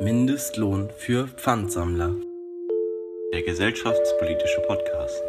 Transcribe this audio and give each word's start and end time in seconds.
Mindestlohn 0.00 0.90
für 0.90 1.28
Pfandsammler. 1.28 2.16
Der 3.32 3.42
gesellschaftspolitische 3.42 4.60
Podcast. 4.62 5.22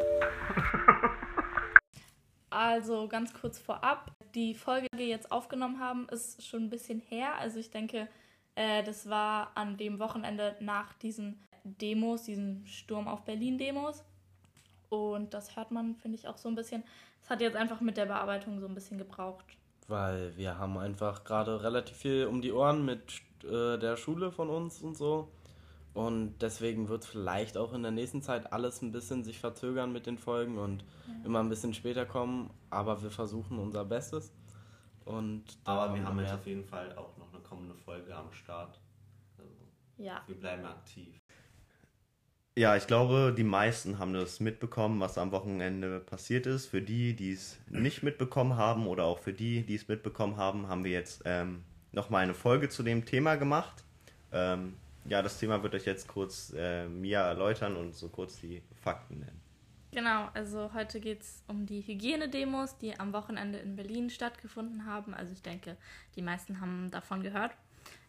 Also 2.49 3.07
ganz 3.07 3.31
kurz 3.33 3.59
vorab, 3.59 4.11
die 4.33 4.55
Folge, 4.55 4.87
die 4.93 4.97
wir 4.97 5.07
jetzt 5.07 5.31
aufgenommen 5.31 5.79
haben, 5.79 6.09
ist 6.09 6.43
schon 6.43 6.63
ein 6.63 6.69
bisschen 6.71 6.99
her. 6.99 7.35
Also 7.37 7.59
ich 7.59 7.69
denke, 7.69 8.07
äh, 8.55 8.83
das 8.83 9.07
war 9.07 9.51
an 9.53 9.77
dem 9.77 9.99
Wochenende 9.99 10.55
nach 10.59 10.93
diesen 10.93 11.39
Demos, 11.63 12.23
diesen 12.23 12.65
Sturm 12.65 13.07
auf 13.07 13.23
Berlin-Demos. 13.23 14.03
Und 14.89 15.33
das 15.35 15.55
hört 15.55 15.69
man, 15.69 15.95
finde 15.95 16.17
ich, 16.17 16.27
auch 16.27 16.37
so 16.37 16.49
ein 16.49 16.55
bisschen. 16.55 16.83
Es 17.21 17.29
hat 17.29 17.41
jetzt 17.41 17.55
einfach 17.55 17.81
mit 17.81 17.97
der 17.97 18.07
Bearbeitung 18.07 18.59
so 18.59 18.67
ein 18.67 18.73
bisschen 18.73 18.97
gebraucht. 18.97 19.45
Weil 19.87 20.35
wir 20.35 20.57
haben 20.57 20.77
einfach 20.77 21.23
gerade 21.23 21.63
relativ 21.63 21.97
viel 21.97 22.25
um 22.25 22.41
die 22.41 22.51
Ohren 22.51 22.85
mit 22.85 23.21
äh, 23.43 23.77
der 23.77 23.97
Schule 23.97 24.31
von 24.31 24.49
uns 24.49 24.81
und 24.81 24.97
so. 24.97 25.31
Und 25.93 26.39
deswegen 26.39 26.89
wird 26.89 27.03
es 27.03 27.07
vielleicht 27.09 27.55
auch 27.55 27.71
in 27.71 27.81
der 27.81 27.91
nächsten 27.91 28.21
Zeit 28.21 28.51
alles 28.51 28.81
ein 28.81 28.91
bisschen 28.91 29.23
sich 29.23 29.39
verzögern 29.39 29.93
mit 29.93 30.05
den 30.05 30.17
Folgen 30.17 30.57
und 30.57 30.83
ja. 31.07 31.13
immer 31.25 31.39
ein 31.39 31.47
bisschen 31.47 31.73
später 31.73 32.05
kommen. 32.05 32.49
Aber 32.69 33.01
wir 33.01 33.11
versuchen 33.11 33.59
unser 33.59 33.85
Bestes. 33.85 34.33
Und 35.05 35.45
aber 35.63 35.93
wir 35.95 36.03
haben 36.03 36.19
jetzt 36.19 36.33
auf 36.33 36.47
jeden 36.47 36.65
Fall 36.65 36.93
auch 36.97 37.15
noch 37.17 37.31
eine 37.31 37.41
kommende 37.43 37.75
Folge 37.75 38.13
am 38.13 38.31
Start. 38.33 38.79
Also 39.37 39.53
ja. 39.97 40.21
Wir 40.27 40.35
bleiben 40.35 40.65
aktiv. 40.65 41.24
Ja, 42.57 42.77
ich 42.77 42.87
glaube, 42.87 43.33
die 43.37 43.43
meisten 43.43 43.99
haben 43.99 44.13
das 44.13 44.39
mitbekommen, 44.39 45.01
was 45.01 45.17
am 45.17 45.33
Wochenende 45.33 45.99
passiert 45.99 46.45
ist. 46.45 46.67
Für 46.67 46.81
die, 46.81 47.13
die 47.13 47.33
es 47.33 47.59
nicht 47.67 48.01
mitbekommen 48.01 48.55
haben 48.55 48.87
oder 48.87 49.03
auch 49.03 49.19
für 49.19 49.33
die, 49.33 49.63
die 49.63 49.75
es 49.75 49.89
mitbekommen 49.89 50.37
haben, 50.37 50.69
haben 50.69 50.85
wir 50.85 50.91
jetzt 50.91 51.23
ähm, 51.25 51.65
nochmal 51.91 52.23
eine 52.23 52.33
Folge 52.33 52.69
zu 52.69 52.81
dem 52.81 53.03
Thema 53.03 53.35
gemacht. 53.35 53.83
Ähm, 54.31 54.77
ja, 55.03 55.21
das 55.21 55.37
Thema 55.37 55.63
wird 55.63 55.75
euch 55.75 55.85
jetzt 55.85 56.07
kurz 56.07 56.53
äh, 56.55 56.87
Mia 56.87 57.27
erläutern 57.27 57.75
und 57.75 57.93
so 57.93 58.07
kurz 58.07 58.39
die 58.39 58.61
Fakten 58.81 59.19
nennen. 59.19 59.41
Genau, 59.91 60.29
also 60.33 60.73
heute 60.73 61.01
geht 61.01 61.23
es 61.23 61.43
um 61.47 61.65
die 61.65 61.81
Hygienedemos, 61.81 62.77
die 62.77 62.97
am 62.97 63.11
Wochenende 63.11 63.59
in 63.59 63.75
Berlin 63.75 64.09
stattgefunden 64.09 64.85
haben. 64.85 65.13
Also 65.13 65.33
ich 65.33 65.41
denke, 65.41 65.75
die 66.15 66.21
meisten 66.21 66.61
haben 66.61 66.89
davon 66.89 67.21
gehört. 67.21 67.51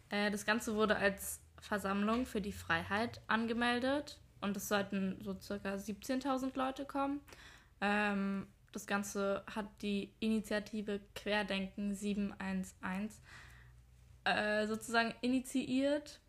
Äh, 0.09 0.31
das 0.31 0.45
Ganze 0.45 0.73
wurde 0.75 0.95
als 0.95 1.41
Versammlung 1.59 2.25
für 2.25 2.39
die 2.39 2.53
Freiheit 2.53 3.19
angemeldet 3.27 4.21
und 4.41 4.55
es 4.57 4.67
sollten 4.67 5.17
so 5.21 5.35
circa 5.39 5.73
17.000 5.75 6.57
Leute 6.57 6.85
kommen. 6.85 7.21
Ähm, 7.81 8.47
das 8.71 8.85
Ganze 8.85 9.43
hat 9.53 9.65
die 9.81 10.13
Initiative 10.19 10.99
Querdenken 11.15 11.95
711 11.95 12.71
äh, 14.23 14.67
sozusagen 14.67 15.13
initiiert. 15.21 16.19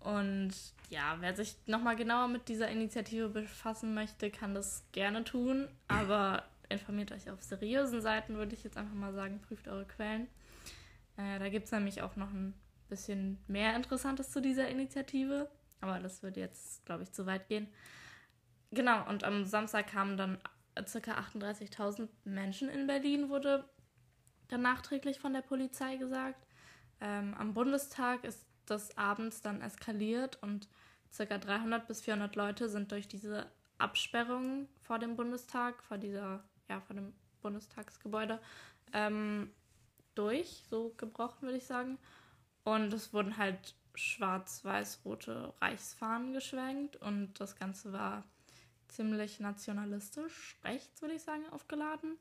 Und 0.00 0.52
ja, 0.90 1.16
wer 1.20 1.34
sich 1.34 1.56
nochmal 1.66 1.96
genauer 1.96 2.28
mit 2.28 2.48
dieser 2.48 2.68
Initiative 2.68 3.28
befassen 3.28 3.94
möchte, 3.94 4.30
kann 4.30 4.54
das 4.54 4.84
gerne 4.92 5.24
tun. 5.24 5.68
Aber 5.88 6.44
informiert 6.68 7.12
euch 7.12 7.30
auf 7.30 7.42
seriösen 7.42 8.00
Seiten, 8.00 8.36
würde 8.36 8.54
ich 8.54 8.64
jetzt 8.64 8.76
einfach 8.76 8.94
mal 8.94 9.14
sagen. 9.14 9.40
Prüft 9.40 9.68
eure 9.68 9.84
Quellen. 9.84 10.28
Äh, 11.16 11.38
da 11.38 11.48
gibt 11.48 11.66
es 11.66 11.72
nämlich 11.72 12.02
auch 12.02 12.16
noch 12.16 12.30
ein 12.30 12.54
bisschen 12.88 13.38
mehr 13.48 13.74
Interessantes 13.74 14.30
zu 14.30 14.40
dieser 14.40 14.68
Initiative. 14.68 15.48
Aber 15.80 15.98
das 15.98 16.22
würde 16.22 16.40
jetzt, 16.40 16.84
glaube 16.86 17.02
ich, 17.02 17.12
zu 17.12 17.26
weit 17.26 17.48
gehen. 17.48 17.68
Genau, 18.70 19.08
und 19.08 19.24
am 19.24 19.44
Samstag 19.44 19.88
kamen 19.88 20.16
dann 20.16 20.38
ca. 20.74 20.82
38.000 20.82 22.08
Menschen 22.24 22.68
in 22.68 22.86
Berlin, 22.86 23.28
wurde 23.28 23.68
dann 24.48 24.62
nachträglich 24.62 25.18
von 25.18 25.32
der 25.32 25.42
Polizei 25.42 25.96
gesagt. 25.96 26.46
Ähm, 27.00 27.34
am 27.34 27.54
Bundestag 27.54 28.24
ist 28.24 28.46
das 28.66 28.96
abends 28.96 29.40
dann 29.42 29.60
eskaliert 29.60 30.42
und 30.42 30.68
ca. 31.16 31.38
300 31.38 31.86
bis 31.86 32.00
400 32.02 32.34
Leute 32.36 32.68
sind 32.68 32.92
durch 32.92 33.08
diese 33.08 33.50
Absperrung 33.78 34.68
vor 34.80 34.98
dem 34.98 35.16
Bundestag, 35.16 35.82
vor 35.82 35.98
dieser, 35.98 36.42
ja, 36.68 36.80
vor 36.80 36.96
dem 36.96 37.12
Bundestagsgebäude 37.42 38.40
ähm, 38.92 39.50
durch, 40.14 40.64
so 40.68 40.94
gebrochen 40.96 41.42
würde 41.42 41.58
ich 41.58 41.66
sagen. 41.66 41.98
Und 42.64 42.92
es 42.92 43.12
wurden 43.12 43.36
halt 43.36 43.74
schwarz-weiß-rote 43.96 45.54
Reichsfahnen 45.60 46.32
geschwenkt 46.32 46.96
und 46.96 47.38
das 47.40 47.56
Ganze 47.56 47.92
war 47.92 48.24
ziemlich 48.88 49.40
nationalistisch, 49.40 50.56
rechts 50.64 51.02
würde 51.02 51.14
ich 51.14 51.22
sagen, 51.22 51.48
aufgeladen. 51.50 52.16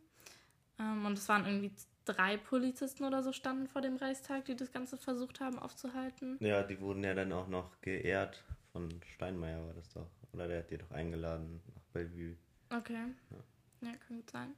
Ähm, 0.80 1.06
und 1.06 1.18
es 1.18 1.30
waren 1.30 1.46
irgendwie 1.46 1.72
drei 2.06 2.38
Polizisten 2.38 3.04
oder 3.04 3.24
so 3.24 3.32
standen 3.32 3.68
vor 3.68 3.82
dem 3.82 3.98
Reichstag, 3.98 4.46
die 4.46 4.56
das 4.56 4.72
Ganze 4.72 4.98
versucht 4.98 5.40
haben 5.40 5.60
aufzuhalten. 5.60 6.38
Ja, 6.40 6.64
die 6.64 6.80
wurden 6.80 7.04
ja 7.04 7.14
dann 7.14 7.32
auch 7.32 7.48
noch 7.48 7.82
geehrt 7.82 8.44
von 8.76 8.90
Steinmeier 9.14 9.66
war 9.66 9.74
das 9.74 9.90
doch. 9.94 10.10
Oder 10.34 10.50
der 10.50 10.60
hat 10.60 10.70
die 10.70 10.78
doch 10.78 10.92
eingeladen 10.92 11.62
nach 11.74 11.84
Bellevue. 11.94 12.36
Okay. 12.70 13.14
Ja, 13.32 13.90
ja 13.90 13.96
kann 13.96 14.18
gut 14.18 14.30
sein. 14.30 14.54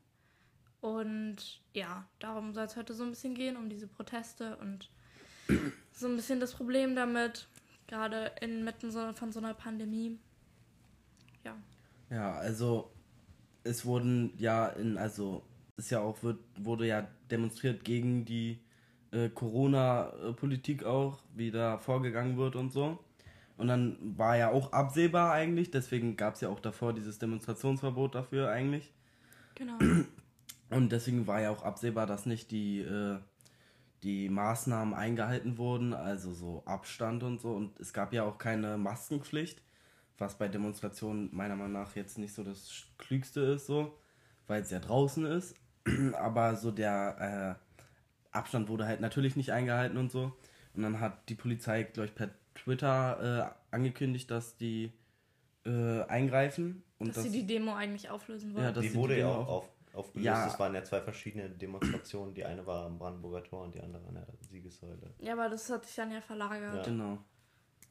Und 0.82 1.62
ja, 1.74 2.08
darum 2.18 2.52
soll 2.56 2.66
es 2.66 2.76
heute 2.76 2.96
so 2.96 3.04
ein 3.04 3.12
bisschen 3.12 3.36
gehen, 3.36 3.56
um 3.56 3.70
diese 3.70 3.88
Proteste 3.88 4.58
und 4.58 4.90
so 5.92 6.08
ein 6.08 6.16
bisschen 6.16 6.40
das 6.40 6.54
Problem 6.54 6.96
damit, 6.96 7.48
gerade 7.88 8.32
inmitten 8.42 8.92
so, 8.92 9.14
von 9.14 9.32
so 9.32 9.40
einer 9.40 9.54
Pandemie. 9.54 10.20
Ja. 11.44 11.56
Ja, 12.10 12.34
also 12.34 12.92
es 13.64 13.86
wurden 13.86 14.34
ja 14.38 14.68
in, 14.68 14.98
also 14.98 15.44
ist 15.78 15.92
ja 15.92 16.00
auch, 16.00 16.24
wird, 16.24 16.40
wurde 16.60 16.88
ja 16.88 17.08
demonstriert 17.30 17.84
gegen 17.84 18.26
die 18.26 18.60
äh, 19.12 19.30
Corona-Politik 19.30 20.84
auch, 20.84 21.20
wie 21.36 21.52
da 21.52 21.78
vorgegangen 21.78 22.38
wird 22.38 22.56
und 22.56 22.72
so. 22.72 23.00
Und 23.58 23.68
dann 23.68 23.98
war 24.18 24.38
ja 24.38 24.52
auch 24.52 24.72
absehbar 24.72 25.32
eigentlich, 25.32 25.72
deswegen 25.72 26.16
gab 26.16 26.36
es 26.36 26.42
ja 26.42 26.50
auch 26.50 26.60
davor 26.60 26.94
dieses 26.94 27.18
Demonstrationsverbot 27.20 28.16
dafür 28.16 28.50
eigentlich. 28.50 28.94
Genau. 29.56 29.78
Und 30.70 30.92
deswegen 30.92 31.28
war 31.28 31.42
ja 31.42 31.50
auch 31.50 31.64
absehbar, 31.64 32.06
dass 32.06 32.26
nicht 32.26 32.52
die 32.52 32.82
äh, 32.82 33.18
die 34.04 34.30
Maßnahmen 34.30 34.94
eingehalten 34.94 35.58
wurden, 35.58 35.94
also 35.94 36.34
so 36.34 36.64
Abstand 36.66 37.24
und 37.24 37.42
so. 37.42 37.54
Und 37.54 37.80
es 37.80 37.94
gab 37.94 38.14
ja 38.14 38.24
auch 38.24 38.38
keine 38.38 38.78
Maskenpflicht, 38.78 39.62
was 40.18 40.38
bei 40.38 40.48
Demonstrationen 40.48 41.30
meiner 41.34 41.56
Meinung 41.56 41.74
nach 41.74 41.96
jetzt 41.96 42.18
nicht 42.18 42.34
so 42.34 42.44
das 42.44 42.86
Klügste 42.98 43.42
ist, 43.42 43.66
so, 43.66 43.98
weil 44.48 44.62
es 44.62 44.72
ja 44.72 44.80
draußen 44.80 45.26
ist. 45.26 45.56
Aber 46.16 46.56
so 46.56 46.72
der 46.72 47.58
äh, 48.34 48.36
Abstand 48.36 48.70
wurde 48.70 48.86
halt 48.86 49.02
natürlich 49.02 49.36
nicht 49.36 49.52
eingehalten 49.52 49.98
und 49.98 50.12
so. 50.12 50.34
Und 50.74 50.84
dann 50.84 51.00
hat 51.00 51.28
die 51.30 51.36
Polizei, 51.36 51.84
glaube 51.84 52.08
ich, 52.08 52.16
per 52.16 52.30
Twitter 52.54 53.56
äh, 53.72 53.76
angekündigt, 53.76 54.30
dass 54.30 54.58
die 54.58 54.92
äh, 55.66 56.04
eingreifen. 56.04 56.84
Und 57.00 57.10
dass, 57.10 57.16
dass, 57.16 57.26
sie 57.26 57.32
die 57.32 57.48
Demo 57.48 57.74
eigentlich 57.74 58.10
auflösen 58.10 58.54
wollen. 58.54 58.64
Ja, 58.64 58.72
die 58.72 58.94
wurde 58.94 59.18
ja 59.18 59.28
auch 59.28 59.48
auf, 59.48 59.70
aufgelöst. 59.98 60.26
Ja. 60.26 60.48
Es 60.48 60.60
waren 60.60 60.74
ja 60.74 60.84
zwei 60.84 61.02
verschiedene 61.02 61.50
Demonstrationen. 61.50 62.34
Die 62.34 62.46
eine 62.46 62.66
war 62.66 62.86
am 62.86 62.98
Brandenburger 62.98 63.44
Tor 63.44 63.64
und 63.64 63.76
die 63.76 63.82
andere 63.82 64.08
an 64.08 64.16
der 64.16 64.28
Siegessäule. 64.50 65.14
Ja, 65.20 65.34
aber 65.34 65.50
das 65.50 65.70
hat 65.70 65.86
sich 65.86 65.96
dann 65.96 66.12
ja 66.12 66.22
verlagert. 66.22 66.76
Ja. 66.76 66.84
Genau. 66.84 67.18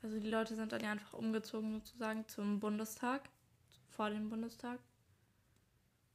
Also 0.02 0.20
die 0.20 0.30
Leute 0.30 0.54
sind 0.54 0.72
dann 0.72 0.82
ja 0.82 0.92
einfach 0.92 1.14
umgezogen 1.14 1.72
sozusagen 1.72 2.26
zum 2.28 2.60
Bundestag, 2.60 3.28
vor 3.88 4.10
dem 4.10 4.28
Bundestag. 4.28 4.78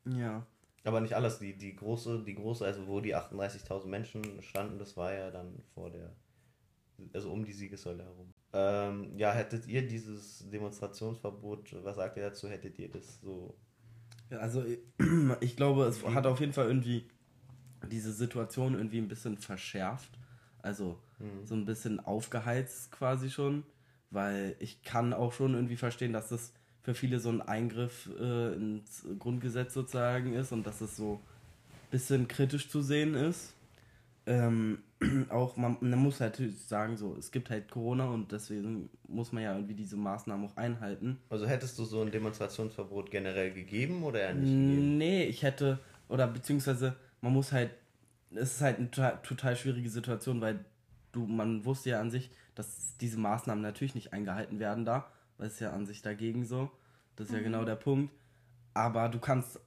Ja. 0.06 0.46
Aber 0.84 1.02
nicht 1.02 1.16
alles. 1.16 1.40
Die, 1.40 1.58
die 1.58 1.76
große, 1.76 2.24
die 2.24 2.36
große, 2.36 2.66
also 2.66 2.88
wo 2.88 3.02
die 3.02 3.16
38.000 3.16 3.88
Menschen 3.88 4.42
standen, 4.42 4.80
das 4.80 4.98
war 4.98 5.14
ja 5.14 5.30
dann 5.30 5.62
vor 5.74 5.92
der, 5.92 6.16
also 7.14 7.32
um 7.32 7.46
die 7.46 7.54
Siegessäule 7.54 8.04
herum. 8.04 8.34
Ähm, 8.54 9.18
ja, 9.18 9.32
hättet 9.32 9.68
ihr 9.68 9.88
dieses 9.88 10.50
Demonstrationsverbot, 10.50 11.84
was 11.84 11.96
sagt 11.96 12.18
ihr 12.18 12.24
dazu, 12.24 12.50
hättet 12.50 12.80
ihr 12.80 12.90
das 12.90 13.22
so 13.22 13.56
also 14.40 14.64
ich 15.40 15.56
glaube, 15.56 15.86
es 15.86 16.04
hat 16.06 16.26
auf 16.26 16.40
jeden 16.40 16.54
Fall 16.54 16.68
irgendwie 16.68 17.06
diese 17.90 18.12
Situation 18.12 18.76
irgendwie 18.76 19.00
ein 19.00 19.08
bisschen 19.08 19.38
verschärft. 19.38 20.10
Also 20.62 21.00
mhm. 21.20 21.46
so 21.46 21.56
ein 21.56 21.66
bisschen 21.66 22.00
aufgeheizt 22.00 22.92
quasi 22.92 23.30
schon. 23.30 23.64
Weil 24.10 24.56
ich 24.60 24.84
kann 24.84 25.14
auch 25.14 25.32
schon 25.32 25.54
irgendwie 25.54 25.78
verstehen, 25.78 26.14
dass 26.14 26.30
das 26.30 26.54
für 26.84 26.94
viele 26.94 27.20
so 27.20 27.30
ein 27.30 27.42
Eingriff 27.42 28.10
äh, 28.20 28.54
ins 28.56 29.06
Grundgesetz 29.20 29.74
sozusagen 29.74 30.34
ist 30.34 30.52
und 30.52 30.66
dass 30.66 30.82
es 30.82 30.98
so 30.98 31.14
ein 31.14 31.92
bisschen 31.92 32.28
kritisch 32.28 32.70
zu 32.70 32.82
sehen 32.82 33.14
ist. 33.14 33.54
Ähm, 34.26 34.84
auch 35.30 35.58
man, 35.58 35.78
man 35.80 36.00
muss 36.00 36.20
halt 36.20 36.40
sagen, 36.68 36.98
so, 36.98 37.16
es 37.18 37.32
gibt 37.32 37.50
halt 37.50 37.70
Corona 37.70 38.06
und 38.06 38.32
deswegen 38.32 38.90
muss 39.08 39.32
man 39.32 39.44
ja 39.44 39.54
irgendwie 39.54 39.74
diese 39.74 39.98
Maßnahmen 39.98 40.48
auch 40.48 40.58
einhalten. 40.58 41.18
Also 41.30 41.48
hättest 41.48 41.78
du 41.80 41.86
so 41.86 42.02
ein 42.02 42.12
Demonstrationsverbot 42.12 43.10
generell 43.10 43.52
gegeben 43.52 44.04
oder 44.04 44.22
ja 44.22 44.34
nicht 44.34 44.52
gegeben? 44.52 44.98
Nee, 44.98 45.26
ich 45.26 45.44
hätte, 45.44 45.80
oder 46.08 46.28
beziehungsweise 46.28 46.96
man 47.22 47.34
muss 47.34 47.52
halt, 47.52 47.72
es 48.32 48.56
ist 48.56 48.62
halt 48.62 48.78
eine 48.78 48.92
total, 48.92 49.20
total 49.24 49.56
schwierige 49.56 49.90
Situation, 49.90 50.40
weil 50.42 50.64
du, 51.12 51.26
man 51.26 51.66
wusste 51.66 51.92
ja 51.92 52.00
an 52.00 52.12
sich, 52.12 52.30
dass 52.56 52.98
diese 53.00 53.18
Maßnahmen 53.18 53.62
natürlich 53.62 53.96
nicht 53.96 54.14
eingehalten 54.14 54.60
werden 54.60 54.86
da, 54.86 55.12
weil 55.38 55.48
es 55.48 55.60
ja 55.60 55.72
an 55.72 55.86
sich 55.86 56.02
dagegen 56.02 56.46
so. 56.46 56.70
Das 57.16 57.28
ist 57.28 57.32
mhm. 57.32 57.38
ja 57.38 57.44
genau 57.44 57.66
der 57.66 57.76
Punkt. 57.76 58.14
Aber 58.74 59.10
du 59.10 59.20
kannst, 59.20 59.60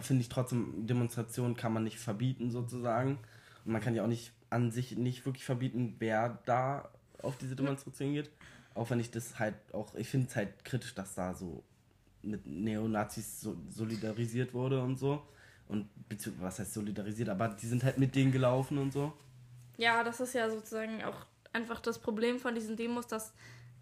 finde 0.00 0.22
ich 0.22 0.28
trotzdem, 0.28 0.86
Demonstrationen 0.86 1.56
kann 1.56 1.72
man 1.72 1.84
nicht 1.84 1.98
verbieten 1.98 2.50
sozusagen. 2.50 3.18
Und 3.64 3.72
man 3.72 3.82
kann 3.82 3.94
ja 3.94 4.04
auch 4.04 4.08
nicht 4.08 4.32
an 4.50 4.70
sich 4.70 4.96
nicht 4.96 5.24
wirklich 5.26 5.44
verbieten, 5.44 5.96
wer 5.98 6.38
da 6.46 6.88
auf 7.22 7.36
diese 7.36 7.56
Demonstration 7.56 8.14
geht. 8.14 8.30
Auch 8.74 8.90
wenn 8.90 9.00
ich 9.00 9.10
das 9.10 9.38
halt 9.38 9.54
auch, 9.72 9.94
ich 9.94 10.08
finde 10.08 10.28
es 10.28 10.36
halt 10.36 10.64
kritisch, 10.64 10.94
dass 10.94 11.14
da 11.14 11.34
so 11.34 11.62
mit 12.22 12.46
Neonazis 12.46 13.40
so 13.40 13.56
solidarisiert 13.70 14.54
wurde 14.54 14.82
und 14.82 14.96
so. 14.96 15.22
Und 15.68 15.88
was 16.38 16.58
heißt 16.58 16.74
solidarisiert, 16.74 17.28
aber 17.28 17.48
die 17.48 17.66
sind 17.66 17.84
halt 17.84 17.98
mit 17.98 18.14
denen 18.14 18.32
gelaufen 18.32 18.78
und 18.78 18.92
so. 18.92 19.12
Ja, 19.76 20.02
das 20.02 20.20
ist 20.20 20.34
ja 20.34 20.50
sozusagen 20.50 21.04
auch 21.04 21.26
einfach 21.52 21.80
das 21.80 21.98
Problem 21.98 22.38
von 22.38 22.54
diesen 22.54 22.76
Demos, 22.76 23.06
dass 23.06 23.32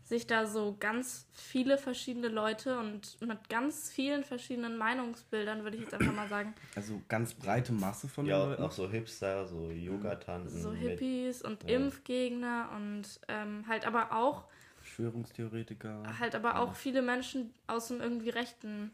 sich 0.07 0.27
da 0.29 0.47
so 0.47 0.77
ganz 0.79 1.27
viele 1.33 1.79
verschiedene 1.79 2.29
Leute 2.29 2.79
und 2.79 3.21
mit 3.21 3.49
ganz 3.49 3.91
vielen 3.91 4.23
verschiedenen 4.23 4.77
Meinungsbildern, 4.77 5.65
würde 5.65 5.77
ich 5.77 5.83
jetzt 5.83 5.95
einfach 5.95 6.15
mal 6.15 6.29
sagen. 6.29 6.55
Also 6.77 7.03
ganz 7.09 7.35
breite 7.35 7.73
Masse 7.73 8.09
von 8.09 8.25
ja, 8.25 8.45
Leuten. 8.45 8.63
auch 8.63 8.71
so 8.71 8.89
Hipster, 8.89 9.47
so 9.47 9.69
Yoga-Tanten. 9.71 10.49
So 10.49 10.73
Hippies 10.73 11.43
mit, 11.43 11.51
und 11.51 11.69
ja. 11.69 11.77
Impfgegner 11.77 12.71
und 12.77 13.21
ähm, 13.27 13.65
halt 13.67 13.85
aber 13.85 14.13
auch 14.13 14.45
Verschwörungstheoretiker. 14.77 16.05
Halt 16.21 16.37
aber 16.37 16.61
auch 16.61 16.77
viele 16.77 17.03
Menschen 17.03 17.53
aus 17.67 17.89
dem 17.89 18.01
irgendwie 18.01 18.31
rechten, 18.31 18.93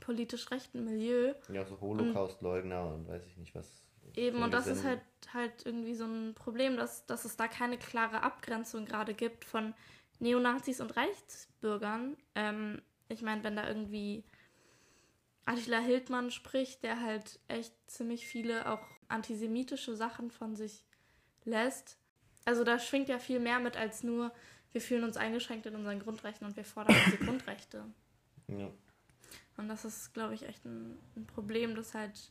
politisch 0.00 0.50
rechten 0.50 0.84
Milieu. 0.84 1.32
Ja, 1.50 1.64
so 1.64 1.80
Holocaust-Leugner 1.80 2.84
und, 2.88 2.94
und 2.94 3.08
weiß 3.08 3.22
ich 3.26 3.38
nicht 3.38 3.54
was. 3.54 3.66
Eben, 4.14 4.42
und 4.42 4.52
das 4.52 4.66
ist 4.66 4.84
halt 4.84 5.00
halt 5.32 5.64
irgendwie 5.64 5.94
so 5.94 6.04
ein 6.04 6.34
Problem, 6.34 6.76
dass, 6.76 7.06
dass 7.06 7.24
es 7.24 7.36
da 7.36 7.48
keine 7.48 7.78
klare 7.78 8.22
Abgrenzung 8.22 8.84
gerade 8.84 9.14
gibt 9.14 9.46
von 9.46 9.72
Neonazis 10.22 10.80
und 10.80 10.96
Reichsbürgern. 10.96 12.16
Ähm, 12.34 12.80
ich 13.08 13.22
meine, 13.22 13.44
wenn 13.44 13.56
da 13.56 13.68
irgendwie 13.68 14.24
Attila 15.44 15.80
Hildmann 15.80 16.30
spricht, 16.30 16.84
der 16.84 17.00
halt 17.00 17.40
echt 17.48 17.74
ziemlich 17.90 18.26
viele 18.26 18.70
auch 18.70 18.86
antisemitische 19.08 19.96
Sachen 19.96 20.30
von 20.30 20.56
sich 20.56 20.84
lässt. 21.44 21.98
Also 22.44 22.64
da 22.64 22.78
schwingt 22.78 23.08
ja 23.08 23.18
viel 23.18 23.40
mehr 23.40 23.58
mit 23.58 23.76
als 23.76 24.02
nur, 24.02 24.32
wir 24.70 24.80
fühlen 24.80 25.04
uns 25.04 25.16
eingeschränkt 25.16 25.66
in 25.66 25.74
unseren 25.74 25.98
Grundrechten 25.98 26.46
und 26.46 26.56
wir 26.56 26.64
fordern 26.64 26.96
unsere 27.04 27.24
Grundrechte. 27.24 27.84
Ja. 28.46 28.70
Und 29.56 29.68
das 29.68 29.84
ist, 29.84 30.14
glaube 30.14 30.34
ich, 30.34 30.48
echt 30.48 30.64
ein, 30.64 30.98
ein 31.16 31.26
Problem, 31.26 31.74
das 31.74 31.94
halt. 31.94 32.30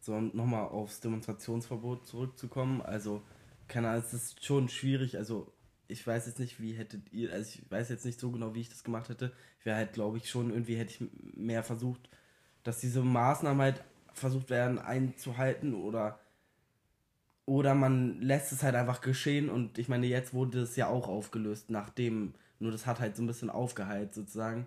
So, 0.00 0.14
und 0.14 0.34
nochmal 0.34 0.68
aufs 0.68 1.00
Demonstrationsverbot 1.00 2.06
zurückzukommen. 2.06 2.80
Also, 2.82 3.22
keine 3.68 3.90
Ahnung, 3.90 4.02
es 4.04 4.14
ist 4.14 4.44
schon 4.44 4.68
schwierig. 4.68 5.16
Also, 5.16 5.52
ich 5.88 6.06
weiß 6.06 6.26
jetzt 6.26 6.38
nicht, 6.38 6.60
wie 6.60 6.72
hättet 6.72 7.12
ihr, 7.12 7.32
also 7.32 7.48
ich 7.48 7.70
weiß 7.70 7.88
jetzt 7.88 8.04
nicht 8.04 8.18
so 8.18 8.30
genau, 8.30 8.54
wie 8.54 8.60
ich 8.60 8.68
das 8.68 8.84
gemacht 8.84 9.08
hätte. 9.08 9.32
Ich 9.58 9.66
wäre 9.66 9.76
halt, 9.76 9.92
glaube 9.92 10.18
ich, 10.18 10.30
schon 10.30 10.50
irgendwie 10.50 10.76
hätte 10.76 10.92
ich 10.92 11.10
mehr 11.36 11.62
versucht, 11.62 12.08
dass 12.62 12.80
diese 12.80 13.02
Maßnahmen 13.02 13.60
halt 13.60 13.84
versucht 14.12 14.50
werden 14.50 14.78
einzuhalten 14.78 15.74
oder 15.74 16.18
oder 17.46 17.74
man 17.74 18.22
lässt 18.22 18.52
es 18.52 18.62
halt 18.62 18.74
einfach 18.74 19.02
geschehen 19.02 19.50
und 19.50 19.78
ich 19.78 19.88
meine, 19.88 20.06
jetzt 20.06 20.32
wurde 20.32 20.60
es 20.60 20.76
ja 20.76 20.88
auch 20.88 21.08
aufgelöst, 21.08 21.68
nachdem, 21.68 22.32
nur 22.58 22.72
das 22.72 22.86
hat 22.86 23.00
halt 23.00 23.16
so 23.16 23.22
ein 23.22 23.26
bisschen 23.26 23.50
aufgeheilt 23.50 24.14
sozusagen. 24.14 24.66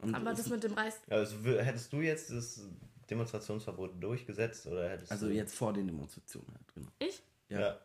Und 0.00 0.14
Aber 0.14 0.34
das 0.34 0.50
mit 0.50 0.62
dem 0.62 0.74
Reis. 0.74 1.00
Also 1.08 1.36
hättest 1.42 1.90
du 1.94 2.02
jetzt 2.02 2.30
das 2.30 2.68
Demonstrationsverbot 3.08 4.02
durchgesetzt 4.02 4.66
oder 4.66 4.90
hättest 4.90 5.12
Also 5.12 5.28
jetzt 5.28 5.54
vor 5.54 5.72
den 5.72 5.86
Demonstrationen 5.86 6.48
halt, 6.52 6.74
genau. 6.74 6.88
Ich? 6.98 7.22
Ja. 7.48 7.60
ja. 7.60 7.78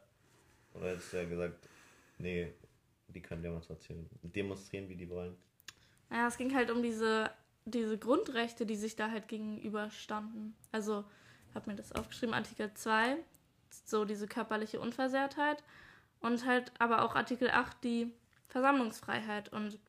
Oder 0.74 0.90
hättest 0.90 1.14
du 1.14 1.18
ja 1.18 1.24
gesagt, 1.24 1.69
Nee, 2.20 2.54
die 3.08 3.22
können 3.22 3.42
demonstrieren, 3.42 4.10
demonstrieren, 4.22 4.90
wie 4.90 4.96
die 4.96 5.10
wollen. 5.10 5.36
Naja, 6.10 6.28
es 6.28 6.38
ging 6.38 6.54
halt 6.54 6.70
um 6.70 6.82
diese, 6.82 7.32
diese 7.66 7.98
Grundrechte, 7.98 8.66
die 8.66 8.76
sich 8.76 8.96
da 8.96 9.10
halt 9.10 9.28
gegenüberstanden. 9.28 10.56
Also, 10.72 11.06
habe 11.56 11.72
mir 11.72 11.76
das 11.76 11.92
aufgeschrieben, 11.92 12.36
Artikel 12.36 12.74
2, 12.74 13.18
so 13.86 14.06
diese 14.06 14.28
körperliche 14.28 14.80
Unversehrtheit. 14.80 15.64
Und 16.20 16.46
halt 16.46 16.72
aber 16.80 17.04
auch 17.04 17.16
Artikel 17.16 17.50
8, 17.50 17.84
die 17.84 18.12
Versammlungsfreiheit. 18.48 19.50
Und 19.54 19.80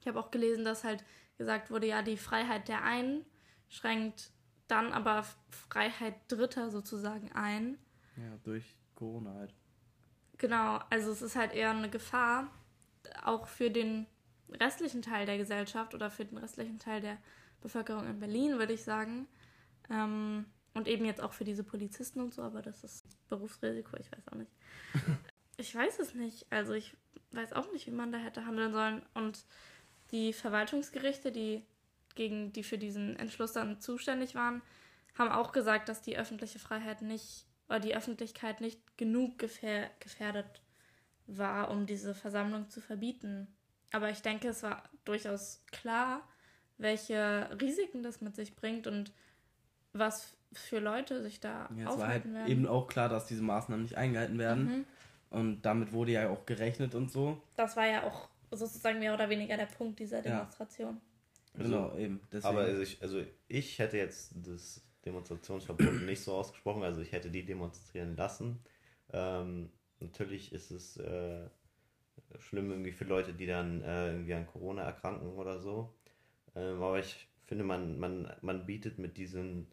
ich 0.00 0.08
habe 0.08 0.18
auch 0.18 0.30
gelesen, 0.30 0.64
dass 0.64 0.84
halt 0.84 1.04
gesagt 1.38 1.70
wurde, 1.70 1.86
ja, 1.86 2.02
die 2.02 2.16
Freiheit 2.16 2.68
der 2.68 2.82
einen 2.82 3.24
schränkt 3.68 4.32
dann 4.66 4.92
aber 4.92 5.24
Freiheit 5.50 6.14
Dritter 6.28 6.70
sozusagen 6.70 7.32
ein. 7.32 7.78
Ja, 8.16 8.36
durch 8.44 8.76
Corona 8.94 9.34
halt. 9.34 9.54
Genau, 10.40 10.80
also 10.88 11.12
es 11.12 11.20
ist 11.20 11.36
halt 11.36 11.52
eher 11.52 11.70
eine 11.70 11.90
Gefahr, 11.90 12.50
auch 13.24 13.46
für 13.46 13.70
den 13.70 14.06
restlichen 14.48 15.02
Teil 15.02 15.26
der 15.26 15.36
Gesellschaft 15.36 15.94
oder 15.94 16.10
für 16.10 16.24
den 16.24 16.38
restlichen 16.38 16.78
Teil 16.78 17.02
der 17.02 17.18
Bevölkerung 17.60 18.06
in 18.06 18.20
Berlin, 18.20 18.58
würde 18.58 18.72
ich 18.72 18.82
sagen. 18.82 19.28
Ähm, 19.90 20.46
und 20.72 20.88
eben 20.88 21.04
jetzt 21.04 21.20
auch 21.20 21.34
für 21.34 21.44
diese 21.44 21.62
Polizisten 21.62 22.20
und 22.22 22.32
so, 22.32 22.40
aber 22.40 22.62
das 22.62 22.82
ist 22.84 23.04
Berufsrisiko, 23.28 23.98
ich 23.98 24.10
weiß 24.10 24.28
auch 24.28 24.36
nicht. 24.36 24.50
ich 25.58 25.74
weiß 25.74 25.98
es 25.98 26.14
nicht. 26.14 26.46
Also 26.48 26.72
ich 26.72 26.96
weiß 27.32 27.52
auch 27.52 27.70
nicht, 27.72 27.86
wie 27.86 27.90
man 27.90 28.10
da 28.10 28.16
hätte 28.16 28.46
handeln 28.46 28.72
sollen. 28.72 29.02
Und 29.12 29.44
die 30.10 30.32
Verwaltungsgerichte, 30.32 31.32
die 31.32 31.66
gegen 32.14 32.50
die 32.54 32.62
für 32.62 32.78
diesen 32.78 33.14
Entschluss 33.16 33.52
dann 33.52 33.78
zuständig 33.78 34.34
waren, 34.34 34.62
haben 35.18 35.30
auch 35.32 35.52
gesagt, 35.52 35.90
dass 35.90 36.00
die 36.00 36.16
öffentliche 36.16 36.58
Freiheit 36.58 37.02
nicht 37.02 37.44
oder 37.70 37.80
die 37.80 37.96
Öffentlichkeit 37.96 38.60
nicht 38.60 38.98
genug 38.98 39.38
gefähr 39.38 39.90
gefährdet 40.00 40.60
war, 41.26 41.70
um 41.70 41.86
diese 41.86 42.14
Versammlung 42.14 42.68
zu 42.68 42.80
verbieten. 42.80 43.46
Aber 43.92 44.10
ich 44.10 44.22
denke, 44.22 44.48
es 44.48 44.64
war 44.64 44.82
durchaus 45.04 45.64
klar, 45.70 46.28
welche 46.78 47.48
Risiken 47.60 48.02
das 48.02 48.20
mit 48.20 48.34
sich 48.34 48.56
bringt 48.56 48.88
und 48.88 49.12
was 49.92 50.36
für 50.52 50.80
Leute 50.80 51.22
sich 51.22 51.38
da 51.38 51.70
ja, 51.76 51.92
es 51.92 51.98
war 51.98 52.08
halt 52.08 52.24
werden. 52.24 52.50
eben 52.50 52.66
auch 52.66 52.88
klar, 52.88 53.08
dass 53.08 53.26
diese 53.26 53.42
Maßnahmen 53.42 53.84
nicht 53.84 53.96
eingehalten 53.96 54.38
werden. 54.38 54.64
Mhm. 54.64 54.84
Und 55.30 55.62
damit 55.62 55.92
wurde 55.92 56.12
ja 56.12 56.28
auch 56.28 56.44
gerechnet 56.44 56.96
und 56.96 57.12
so. 57.12 57.40
Das 57.56 57.76
war 57.76 57.86
ja 57.86 58.02
auch 58.02 58.28
sozusagen 58.50 58.98
mehr 58.98 59.14
oder 59.14 59.28
weniger 59.28 59.56
der 59.56 59.66
Punkt 59.66 60.00
dieser 60.00 60.22
Demonstration. 60.22 61.00
Ja. 61.54 61.62
Genau, 61.62 61.84
also, 61.84 61.98
eben. 61.98 62.20
Deswegen. 62.32 62.46
Aber 62.46 62.60
also 62.62 62.80
ich, 62.80 63.00
also 63.00 63.22
ich 63.46 63.78
hätte 63.78 63.96
jetzt 63.96 64.32
das 64.44 64.82
Demonstrationsverbot 65.04 66.02
nicht 66.02 66.22
so 66.22 66.34
ausgesprochen, 66.34 66.82
also 66.82 67.00
ich 67.00 67.12
hätte 67.12 67.30
die 67.30 67.44
demonstrieren 67.44 68.16
lassen. 68.16 68.60
Ähm, 69.12 69.70
natürlich 69.98 70.52
ist 70.52 70.70
es 70.70 70.96
äh, 70.98 71.48
schlimm 72.38 72.70
irgendwie 72.70 72.92
für 72.92 73.04
Leute, 73.04 73.32
die 73.32 73.46
dann 73.46 73.82
äh, 73.82 74.12
irgendwie 74.12 74.34
an 74.34 74.46
Corona 74.46 74.82
erkranken 74.82 75.32
oder 75.32 75.58
so. 75.58 75.94
Ähm, 76.54 76.82
aber 76.82 76.98
ich 76.98 77.28
finde, 77.44 77.64
man, 77.64 77.98
man, 77.98 78.32
man 78.42 78.66
bietet 78.66 78.98
mit 78.98 79.16
diesen, 79.16 79.68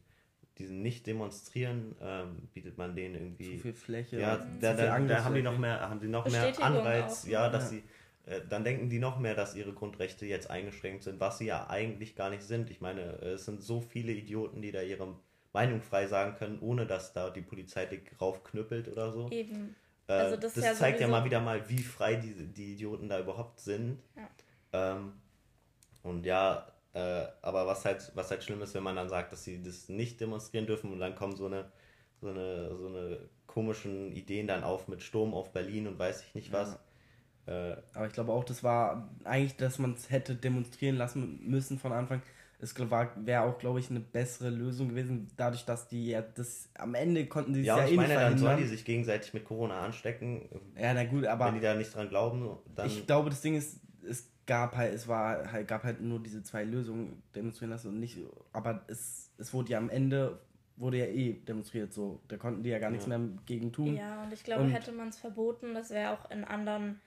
diesen 0.57 0.81
Nicht-Demonstrieren, 0.81 1.95
ähm, 2.01 2.50
bietet 2.53 2.77
man 2.77 2.95
denen 2.95 3.15
irgendwie. 3.15 3.57
Zu 3.57 3.62
viel 3.62 3.74
Fläche. 3.74 4.19
Ja, 4.19 4.38
da, 4.59 4.74
da, 4.74 5.00
da, 5.00 5.24
haben 5.24 5.35
die 5.35 5.41
noch 5.41 5.57
mehr, 5.57 5.89
haben 5.89 6.00
die 6.00 6.07
noch 6.07 6.27
mehr 6.29 6.63
Anreiz, 6.63 7.25
auch. 7.25 7.29
ja, 7.29 7.50
dass 7.50 7.65
ja. 7.65 7.69
sie 7.69 7.84
dann 8.50 8.63
denken 8.63 8.89
die 8.89 9.00
noch 9.00 9.19
mehr, 9.19 9.36
dass 9.36 9.55
ihre 9.55 9.74
Grundrechte 9.74 10.25
jetzt 10.25 10.50
eingeschränkt 10.50 11.03
sind, 11.03 11.19
was 11.19 11.38
sie 11.38 11.46
ja 11.46 11.69
eigentlich 11.69 12.15
gar 12.15 12.29
nicht 12.29 12.43
sind. 12.43 12.69
Ich 12.69 12.81
meine, 12.81 13.01
es 13.22 13.46
sind 13.46 13.63
so 13.63 13.79
viele 13.79 14.12
Idioten, 14.12 14.62
die 14.62 14.72
da 14.72 14.81
ihre 14.81 15.15
Meinung 15.53 15.81
frei 15.81 16.07
sagen 16.07 16.36
können, 16.36 16.60
ohne 16.60 16.86
dass 16.86 17.13
da 17.13 17.29
die 17.29 17.41
Polizei 17.41 17.86
dich 17.86 18.01
raufknüppelt 18.19 18.89
oder 18.89 19.12
so. 19.12 19.29
Eben. 19.31 19.75
Äh, 20.07 20.13
also 20.13 20.38
das, 20.38 20.53
das 20.53 20.63
ja 20.63 20.74
zeigt 20.74 21.00
ja 21.00 21.07
mal 21.07 21.25
wieder 21.25 21.39
mal, 21.39 21.67
wie 21.69 21.81
frei 21.81 22.15
die, 22.15 22.34
die 22.53 22.74
Idioten 22.74 23.10
da 23.10 23.19
überhaupt 23.19 23.60
sind. 23.60 24.00
Ja. 24.15 24.29
Ähm, 24.74 25.13
und 26.03 26.25
ja, 26.25 26.67
äh, 26.93 27.25
aber 27.41 27.67
was 27.67 27.86
halt, 27.86 28.12
was 28.15 28.29
halt 28.31 28.43
schlimm 28.43 28.62
ist, 28.62 28.74
wenn 28.74 28.84
man 28.84 28.96
dann 28.96 29.10
sagt, 29.10 29.31
dass 29.31 29.43
sie 29.43 29.62
das 29.62 29.89
nicht 29.89 30.19
demonstrieren 30.19 30.67
dürfen 30.67 30.91
und 30.91 31.00
dann 31.00 31.15
kommen 31.15 31.36
so 31.36 31.46
eine, 31.46 31.72
so 32.22 32.29
eine, 32.29 32.75
so 32.75 32.88
eine 32.88 33.29
komischen 33.46 34.12
Ideen 34.12 34.48
dann 34.48 34.63
auf 34.63 34.88
mit 34.88 35.01
Sturm 35.01 35.34
auf 35.34 35.51
Berlin 35.51 35.88
und 35.88 35.98
weiß 35.98 36.24
ich 36.24 36.36
nicht 36.36 36.51
was. 36.51 36.74
Ja. 36.74 36.79
Äh, 37.48 37.77
aber 37.94 38.08
ich 38.08 38.13
glaube 38.13 38.34
auch, 38.34 38.44
das 38.44 38.63
war 38.63 39.10
eigentlich, 39.24 39.56
dass 39.56 39.80
man 39.80 39.94
es 39.94 40.10
hätte 40.10 40.36
demonstrieren 40.36 40.98
lassen 40.98 41.39
müssen 41.48 41.80
von 41.80 41.94
Anfang. 41.94 42.22
Es 42.60 42.75
wäre 42.77 43.44
auch, 43.44 43.60
glaube 43.60 43.80
ich, 43.80 43.89
eine 43.92 44.00
bessere 44.00 44.50
Lösung 44.50 44.89
gewesen, 44.89 45.30
dadurch, 45.38 45.63
dass 45.63 45.88
die 45.88 46.08
ja 46.08 46.22
das 46.22 46.70
am 46.75 46.96
Ende 46.96 47.27
konnten 47.27 47.54
die 47.54 47.62
ja, 47.62 47.77
ja 47.77 47.86
ich 47.86 47.94
eh 47.94 47.96
meine, 47.96 48.16
dann 48.16 48.38
sollen 48.38 48.58
die 48.58 48.66
sich 48.66 48.84
gegenseitig 48.84 49.34
mit 49.34 49.46
Corona 49.46 49.82
anstecken. 49.82 50.50
Ja, 50.75 50.94
na 50.94 51.04
gut, 51.06 51.25
aber 51.25 51.46
wenn 51.46 51.56
die 51.56 51.62
da 51.62 51.75
nicht 51.75 51.94
dran 51.94 52.10
glauben, 52.10 52.58
dann. 52.75 52.88
Ich 52.88 53.06
glaube, 53.06 53.30
das 53.30 53.42
Ding 53.42 53.56
ist, 53.56 53.80
es 54.04 54.27
gab 54.48 54.75
halt, 54.75 54.94
es 54.94 55.08
war 55.08 55.51
halt, 55.51 55.68
gab 55.68 55.84
halt 55.84 56.01
nur 56.01 56.20
diese 56.20 56.42
zwei 56.42 56.63
Lösungen 56.63 57.22
demonstrieren 57.36 57.70
lassen 57.70 57.89
und 57.89 58.00
nicht, 58.00 58.18
aber 58.54 58.82
es, 58.88 59.30
es 59.38 59.54
wurde 59.54 59.74
ja 59.74 59.77
am 59.77 59.89
Ende 59.89 60.39
wurde 60.77 60.98
ja 60.98 61.06
eh 61.06 61.34
demonstriert 61.34 61.94
so. 61.94 62.22
Da 62.27 62.38
konnten 62.38 62.63
die 62.63 62.70
ja 62.70 62.80
gar 62.80 62.92
nichts 62.92 63.08
mehr 63.08 63.20
gegen 63.46 63.72
tun. 63.72 63.96
Ja, 63.96 64.24
und 64.24 64.34
ich 64.34 64.44
glaube, 64.44 64.63
und 64.63 64.70
hätte 64.72 64.92
man 64.92 65.10
es 65.10 65.18
verboten, 65.18 65.74
das 65.74 65.89
wäre 65.89 66.12
auch 66.12 66.30
in 66.30 66.44
anderen 66.44 67.00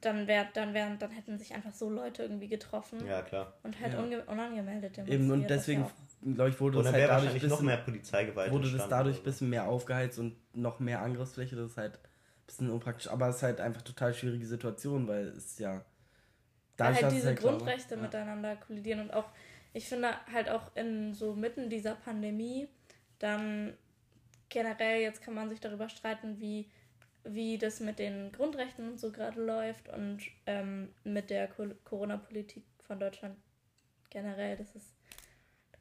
dann 0.00 0.26
wär, 0.26 0.46
dann 0.52 0.74
wären, 0.74 0.98
dann 0.98 1.10
hätten 1.10 1.38
sich 1.38 1.54
einfach 1.54 1.72
so 1.72 1.88
Leute 1.88 2.22
irgendwie 2.22 2.48
getroffen. 2.48 3.04
Ja, 3.06 3.22
klar. 3.22 3.54
Und 3.62 3.80
halt 3.80 3.94
ja. 3.94 4.22
unangemeldet 4.26 4.98
Eben, 5.06 5.30
und 5.30 5.48
deswegen, 5.48 5.86
glaube 6.22 6.50
ich, 6.50 6.60
wurde 6.60 6.82
das 6.82 6.92
halt 6.92 7.08
dadurch 7.08 7.32
bisschen, 7.32 7.48
noch 7.48 7.62
mehr 7.62 7.78
Polizeigewalt 7.78 8.52
wurde 8.52 8.70
das 8.70 8.88
dadurch 8.88 9.18
ein 9.18 9.22
bisschen 9.22 9.50
mehr 9.50 9.66
aufgeheizt 9.66 10.18
und 10.18 10.36
noch 10.54 10.80
mehr 10.80 11.00
Angriffsfläche. 11.00 11.56
Das 11.56 11.70
ist 11.70 11.76
halt 11.78 11.94
ein 11.94 12.46
bisschen 12.46 12.70
unpraktisch. 12.70 13.08
Aber 13.08 13.28
es 13.28 13.36
ist 13.36 13.42
halt 13.42 13.60
einfach 13.60 13.82
total 13.82 14.12
schwierige 14.12 14.46
Situation, 14.46 15.08
weil 15.08 15.28
es 15.28 15.58
ja. 15.58 15.82
Dadurch, 16.76 16.96
weil 16.96 17.04
halt 17.04 17.14
diese 17.14 17.26
halt 17.28 17.40
Grundrechte 17.40 17.94
klar, 17.94 18.02
miteinander 18.02 18.56
kollidieren 18.56 19.00
und 19.00 19.14
auch, 19.14 19.26
ich 19.72 19.88
finde 19.88 20.10
halt 20.32 20.50
auch 20.50 20.74
in 20.74 21.14
so 21.14 21.34
mitten 21.34 21.70
dieser 21.70 21.94
Pandemie, 21.94 22.68
dann 23.18 23.74
generell, 24.48 25.00
jetzt 25.00 25.22
kann 25.22 25.34
man 25.34 25.48
sich 25.48 25.60
darüber 25.60 25.88
streiten, 25.88 26.40
wie 26.40 26.68
wie 27.24 27.58
das 27.58 27.80
mit 27.80 27.98
den 27.98 28.32
Grundrechten 28.32 28.88
und 28.90 29.00
so 29.00 29.10
gerade 29.10 29.42
läuft 29.42 29.88
und 29.88 30.22
ähm, 30.46 30.90
mit 31.04 31.30
der 31.30 31.48
Corona-Politik 31.48 32.64
von 32.86 33.00
Deutschland 33.00 33.36
generell. 34.10 34.56
Das 34.56 34.74
ist, 34.76 34.94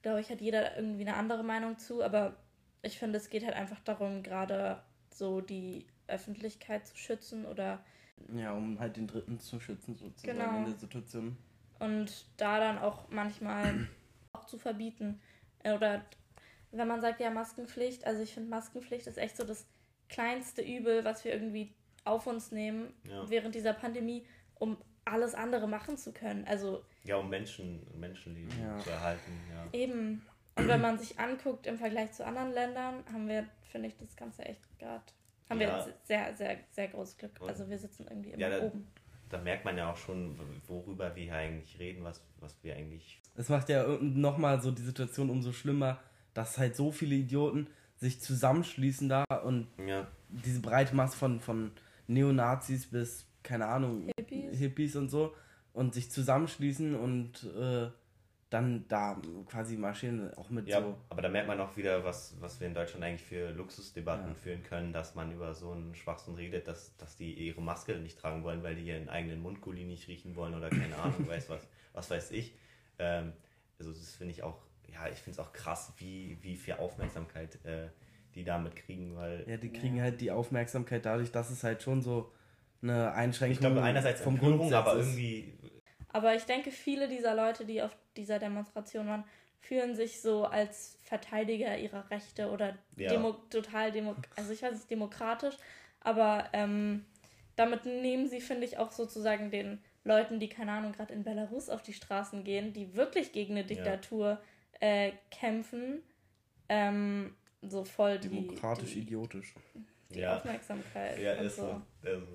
glaube 0.02 0.22
ich, 0.22 0.30
hat 0.30 0.42
jeder 0.42 0.76
irgendwie 0.78 1.02
eine 1.02 1.16
andere 1.16 1.44
Meinung 1.44 1.78
zu, 1.78 2.04
aber 2.04 2.36
ich 2.82 2.98
finde, 2.98 3.18
es 3.18 3.30
geht 3.30 3.46
halt 3.46 3.56
einfach 3.56 3.80
darum, 3.82 4.24
gerade 4.24 4.82
so 5.10 5.42
die 5.42 5.86
Öffentlichkeit 6.08 6.88
zu 6.88 6.98
schützen 6.98 7.46
oder. 7.46 7.84
Ja, 8.34 8.54
um 8.54 8.80
halt 8.80 8.98
den 8.98 9.08
Dritten 9.08 9.40
zu 9.40 9.60
schützen, 9.60 9.96
sozusagen 9.96 10.38
genau. 10.38 10.58
in 10.58 10.66
der 10.66 10.76
Situation. 10.76 11.38
Und 11.80 12.26
da 12.38 12.60
dann 12.60 12.78
auch 12.78 13.10
manchmal 13.10 13.88
auch 14.34 14.46
zu 14.46 14.58
verbieten. 14.58 15.20
Oder 15.64 16.06
wenn 16.72 16.88
man 16.88 17.02
sagt, 17.02 17.20
ja, 17.20 17.30
Maskenpflicht, 17.30 18.06
also 18.06 18.22
ich 18.22 18.34
finde, 18.34 18.50
Maskenpflicht 18.50 19.08
ist 19.08 19.18
echt 19.18 19.38
so 19.38 19.44
das 19.44 19.66
kleinste 20.14 20.62
Übel, 20.62 21.04
was 21.04 21.26
wir 21.26 21.34
irgendwie 21.34 21.74
auf 22.06 22.28
uns 22.28 22.52
nehmen 22.52 22.94
ja. 23.10 23.30
während 23.30 23.56
dieser 23.56 23.74
Pandemie, 23.74 24.26
um 24.56 24.78
alles 25.06 25.34
andere 25.34 25.68
machen 25.68 25.98
zu 25.98 26.14
können. 26.14 26.46
Also 26.46 26.84
ja, 27.04 27.18
um 27.18 27.30
Menschen, 27.30 27.86
Menschenleben 28.00 28.54
ja. 28.62 28.78
zu 28.80 28.90
erhalten. 28.90 29.32
Ja. 29.52 29.68
Eben. 29.78 30.26
Und 30.56 30.68
wenn 30.68 30.82
man 30.82 31.00
sich 31.00 31.20
anguckt 31.20 31.66
im 31.66 31.78
Vergleich 31.78 32.12
zu 32.14 32.26
anderen 32.26 32.52
Ländern, 32.52 33.04
haben 33.12 33.28
wir, 33.28 33.48
finde 33.72 33.88
ich, 33.88 33.98
das 33.98 34.16
Ganze 34.16 34.44
echt 34.44 34.62
gerade, 34.78 35.04
haben 35.50 35.60
ja. 35.60 35.86
wir 35.86 35.94
sehr, 36.04 36.36
sehr, 36.36 36.60
sehr 36.70 36.88
großes 36.90 37.18
Glück. 37.18 37.32
Und 37.42 37.50
also 37.50 37.68
wir 37.70 37.78
sitzen 37.80 38.06
irgendwie 38.08 38.32
immer 38.32 38.42
ja, 38.42 38.60
da, 38.60 38.66
oben. 38.66 38.88
Da 39.30 39.40
merkt 39.40 39.66
man 39.66 39.76
ja 39.78 39.92
auch 39.92 39.98
schon, 39.98 40.38
worüber 40.68 41.16
wir 41.16 41.24
hier 41.24 41.36
eigentlich 41.36 41.80
reden, 41.80 42.04
was, 42.04 42.24
was 42.40 42.56
wir 42.64 42.76
eigentlich. 42.76 43.20
Es 43.36 43.50
macht 43.50 43.68
ja 43.70 43.86
nochmal 44.00 44.62
so 44.62 44.70
die 44.70 44.84
Situation 44.84 45.32
umso 45.32 45.52
schlimmer, 45.52 46.00
dass 46.36 46.60
halt 46.60 46.76
so 46.76 46.92
viele 46.92 47.16
Idioten 47.16 47.68
sich 48.04 48.20
zusammenschließen 48.20 49.08
da 49.08 49.24
und 49.46 49.68
ja. 49.88 50.06
diese 50.28 50.60
breite 50.60 50.94
Masse 50.94 51.18
von, 51.18 51.40
von 51.40 51.72
Neonazis 52.08 52.88
bis, 52.88 53.26
keine 53.44 53.68
Ahnung, 53.68 54.10
Hippies, 54.18 54.60
Hippies 54.60 54.96
und 54.98 55.10
so 55.10 55.34
und 55.72 55.94
sich 55.94 56.12
zusammenschließen 56.12 56.96
und 56.96 57.44
äh, 57.58 57.88
dann 58.50 58.86
da 58.90 59.20
quasi 59.48 59.78
marschieren, 59.78 60.34
auch 60.36 60.50
mit 60.50 60.68
ja, 60.68 60.82
so. 60.82 60.98
Aber 61.10 61.22
da 61.22 61.30
merkt 61.30 61.48
man 61.48 61.60
auch 61.62 61.76
wieder, 61.78 62.04
was, 62.04 62.36
was 62.42 62.60
wir 62.60 62.68
in 62.68 62.74
Deutschland 62.74 63.04
eigentlich 63.06 63.24
für 63.24 63.52
Luxusdebatten 63.52 64.28
ja. 64.28 64.34
führen 64.36 64.64
können, 64.64 64.92
dass 64.92 65.16
man 65.16 65.32
über 65.32 65.56
so 65.56 65.72
einen 65.72 65.96
Schwachsinn 65.96 66.36
redet, 66.36 66.68
dass, 66.68 66.96
dass 66.98 67.16
die 67.16 67.34
ihre 67.34 67.62
Maske 67.62 67.96
nicht 67.96 68.20
tragen 68.20 68.44
wollen, 68.44 68.62
weil 68.62 68.76
die 68.76 68.84
ihren 68.84 69.08
eigenen 69.08 69.42
Mundgulli 69.42 69.86
nicht 69.86 70.10
riechen 70.10 70.36
wollen 70.36 70.54
oder 70.54 70.70
keine 70.70 70.98
Ahnung, 70.98 71.26
weiß 71.28 71.50
was, 71.50 71.66
was 71.94 72.12
weiß 72.12 72.32
ich. 72.32 72.54
Ähm, 73.00 73.32
also 73.80 73.92
das 73.92 74.14
finde 74.14 74.34
ich 74.34 74.44
auch, 74.44 74.62
ja, 74.94 75.08
ich 75.12 75.20
finde 75.20 75.40
es 75.42 75.46
auch 75.46 75.52
krass, 75.52 75.94
wie, 75.98 76.38
wie 76.42 76.56
viel 76.56 76.76
Aufmerksamkeit 76.76 77.64
äh, 77.66 77.90
die 78.36 78.44
damit 78.44 78.76
kriegen, 78.76 79.16
weil. 79.16 79.46
Ja, 79.48 79.58
die 79.58 79.72
kriegen 79.72 80.02
halt 80.02 80.22
die 80.22 80.32
Aufmerksamkeit 80.32 81.06
dadurch, 81.06 81.32
dass 81.32 81.50
es 81.50 81.64
halt 81.64 81.84
schon 81.84 82.02
so 82.02 82.32
eine 82.82 83.14
Einschränkung 83.14 83.54
ich 83.54 83.60
glaube, 83.60 83.82
einerseits 83.82 84.22
vom 84.22 84.38
Grundsatz 84.38 84.88
aber 84.88 84.98
irgendwie 84.98 85.54
aber 86.14 86.36
ich 86.36 86.44
denke, 86.44 86.72
viele 86.72 87.10
dieser 87.10 87.36
Leute, 87.36 87.66
die 87.66 87.82
auf 87.82 87.96
dieser 88.16 88.40
Demonstration 88.40 89.08
waren, 89.08 89.24
fühlen 89.60 89.96
sich 89.96 90.22
so 90.22 90.46
als 90.46 91.00
Verteidiger 91.04 91.78
ihrer 91.78 92.10
Rechte 92.12 92.52
oder 92.52 92.78
ja. 92.96 93.10
Demo 93.10 93.34
total 93.50 93.92
demo 93.92 94.16
also 94.36 94.54
ich 94.54 94.62
weiß 94.62 94.74
nicht 94.74 94.92
demokratisch, 94.92 95.56
aber 96.02 96.46
ähm, 96.54 97.06
damit 97.56 97.86
nehmen 97.86 98.28
sie, 98.28 98.42
finde 98.42 98.66
ich, 98.66 98.78
auch 98.78 98.92
sozusagen 98.92 99.50
den 99.50 99.82
Leuten, 100.04 100.40
die, 100.40 100.50
keine 100.50 100.74
Ahnung, 100.74 100.92
gerade 100.92 101.14
in 101.14 101.24
Belarus 101.24 101.70
auf 101.70 101.82
die 101.82 101.94
Straßen 101.94 102.44
gehen, 102.44 102.74
die 102.74 102.94
wirklich 102.94 103.32
gegen 103.32 103.54
eine 103.54 103.64
Diktatur 103.64 104.30
ja. 104.32 104.42
Äh, 104.80 105.12
kämpfen, 105.32 106.02
ähm, 106.70 107.36
so 107.62 107.84
voll 107.84 108.20
Demokratisch 108.20 108.94
die, 108.94 109.00
idiotisch. 109.00 109.54
Die 110.10 110.20
ja. 110.20 110.38
Aufmerksamkeit. 110.38 111.20
Ja, 111.20 111.34
ist 111.34 111.56
so. 111.56 111.82
so. 112.02 112.10
Also, 112.10 112.28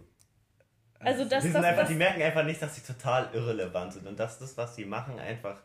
also 1.00 1.24
das, 1.24 1.44
die, 1.44 1.50
sind 1.50 1.54
das, 1.54 1.64
einfach, 1.64 1.82
das, 1.82 1.90
die 1.90 1.94
merken 1.94 2.22
einfach 2.22 2.44
nicht, 2.44 2.60
dass 2.60 2.74
sie 2.74 2.80
total 2.80 3.28
irrelevant 3.32 3.92
sind 3.92 4.06
und 4.06 4.18
dass 4.18 4.38
das, 4.38 4.56
was 4.56 4.74
sie 4.74 4.84
machen, 4.84 5.18
einfach 5.18 5.62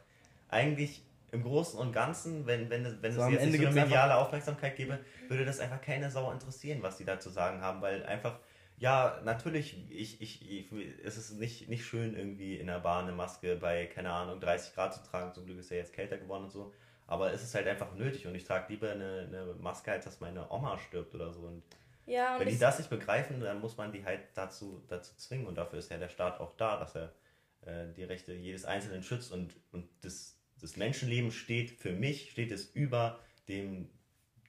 eigentlich 0.49 1.01
im 1.31 1.41
Großen 1.41 1.79
und 1.79 1.91
Ganzen, 1.91 2.45
wenn, 2.45 2.69
wenn, 2.69 3.01
wenn 3.01 3.11
so 3.11 3.21
es 3.21 3.31
jetzt 3.31 3.41
Ende 3.41 3.57
nicht 3.57 3.61
so 3.61 3.67
eine 3.69 3.81
mediale 3.81 4.15
Aufmerksamkeit 4.15 4.75
gäbe, 4.75 4.99
würde 5.27 5.45
das 5.45 5.59
einfach 5.59 5.81
keine 5.81 6.11
Sau 6.11 6.31
interessieren, 6.31 6.83
was 6.83 6.99
sie 6.99 7.05
da 7.05 7.19
zu 7.19 7.31
sagen 7.31 7.61
haben, 7.61 7.81
weil 7.81 8.05
einfach, 8.05 8.37
ja, 8.77 9.21
natürlich, 9.23 9.89
ich, 9.89 10.21
ich, 10.21 10.49
ich, 10.49 10.71
es 11.03 11.17
ist 11.17 11.39
nicht, 11.39 11.69
nicht 11.69 11.85
schön, 11.85 12.15
irgendwie 12.15 12.57
in 12.57 12.67
der 12.67 12.79
Bahn 12.79 13.05
eine 13.05 13.13
Maske 13.13 13.55
bei, 13.55 13.85
keine 13.85 14.11
Ahnung, 14.11 14.39
30 14.39 14.73
Grad 14.73 14.93
zu 14.93 15.03
tragen, 15.03 15.33
zum 15.33 15.45
Glück 15.45 15.59
ist 15.59 15.71
ja 15.71 15.77
jetzt 15.77 15.93
kälter 15.93 16.17
geworden 16.17 16.45
und 16.45 16.51
so, 16.51 16.73
aber 17.07 17.31
es 17.31 17.43
ist 17.43 17.55
halt 17.55 17.67
einfach 17.67 17.93
nötig 17.95 18.27
und 18.27 18.35
ich 18.35 18.43
trage 18.43 18.71
lieber 18.73 18.91
eine, 18.91 19.27
eine 19.27 19.55
Maske, 19.59 19.91
als 19.91 20.05
dass 20.05 20.19
meine 20.19 20.49
Oma 20.51 20.77
stirbt 20.77 21.13
oder 21.15 21.31
so 21.31 21.41
und 21.41 21.63
ja, 22.05 22.37
Wenn 22.39 22.49
die 22.49 22.57
das 22.57 22.79
nicht 22.79 22.89
begreifen, 22.89 23.39
dann 23.39 23.61
muss 23.61 23.77
man 23.77 23.91
die 23.91 24.03
halt 24.03 24.21
dazu, 24.33 24.83
dazu 24.87 25.15
zwingen. 25.15 25.47
Und 25.47 25.57
dafür 25.57 25.79
ist 25.79 25.89
ja 25.89 25.97
der 25.97 26.09
Staat 26.09 26.39
auch 26.39 26.53
da, 26.57 26.77
dass 26.77 26.95
er 26.95 27.13
äh, 27.61 27.93
die 27.95 28.03
Rechte 28.03 28.33
jedes 28.33 28.65
Einzelnen 28.65 29.03
schützt. 29.03 29.31
Und, 29.31 29.55
und 29.71 29.87
das, 30.01 30.37
das 30.59 30.75
Menschenleben 30.75 31.31
steht 31.31 31.71
für 31.71 31.93
mich, 31.93 32.31
steht 32.31 32.51
es 32.51 32.65
über 32.65 33.19
dem 33.47 33.89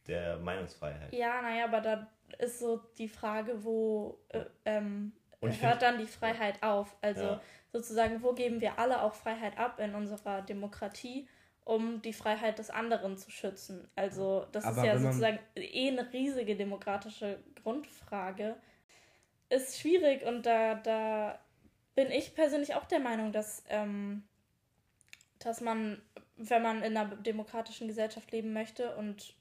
der 0.06 0.38
Meinungsfreiheit. 0.38 1.12
Ja, 1.14 1.40
naja, 1.40 1.64
aber 1.64 1.80
da 1.80 2.10
ist 2.38 2.58
so 2.58 2.80
die 2.98 3.08
Frage, 3.08 3.64
wo 3.64 4.18
äh, 4.28 4.44
ähm, 4.64 5.12
hört 5.40 5.82
dann 5.82 5.98
die 5.98 6.06
Freiheit 6.06 6.62
auf? 6.62 6.96
Also 7.00 7.24
ja. 7.24 7.40
sozusagen, 7.72 8.22
wo 8.22 8.32
geben 8.32 8.60
wir 8.60 8.78
alle 8.78 9.02
auch 9.02 9.14
Freiheit 9.14 9.58
ab 9.58 9.78
in 9.78 9.94
unserer 9.94 10.42
Demokratie? 10.42 11.28
um 11.64 12.02
die 12.02 12.12
Freiheit 12.12 12.58
des 12.58 12.70
anderen 12.70 13.16
zu 13.16 13.30
schützen. 13.30 13.88
Also 13.96 14.46
das 14.52 14.64
Aber 14.64 14.78
ist 14.78 14.84
ja 14.84 14.98
sozusagen 14.98 15.38
eh 15.56 15.88
eine 15.88 16.12
riesige 16.12 16.56
demokratische 16.56 17.38
Grundfrage. 17.62 18.56
Ist 19.48 19.80
schwierig 19.80 20.24
und 20.24 20.44
da, 20.44 20.74
da 20.74 21.38
bin 21.94 22.10
ich 22.10 22.34
persönlich 22.34 22.74
auch 22.74 22.84
der 22.84 23.00
Meinung, 23.00 23.32
dass, 23.32 23.64
ähm, 23.68 24.24
dass 25.38 25.60
man, 25.60 26.02
wenn 26.36 26.62
man 26.62 26.82
in 26.82 26.96
einer 26.96 27.16
demokratischen 27.16 27.88
Gesellschaft 27.88 28.30
leben 28.30 28.52
möchte 28.52 28.94
und 28.96 29.34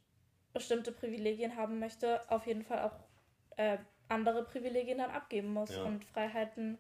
bestimmte 0.54 0.92
Privilegien 0.92 1.56
haben 1.56 1.80
möchte, 1.80 2.22
auf 2.30 2.46
jeden 2.46 2.64
Fall 2.64 2.82
auch 2.84 3.00
äh, 3.58 3.78
andere 4.10 4.44
Privilegien 4.44 5.00
dann 5.00 5.12
abgeben 5.12 5.52
muss 5.52 5.76
ja. 5.76 5.84
und 5.84 6.06
Freiheiten 6.06 6.78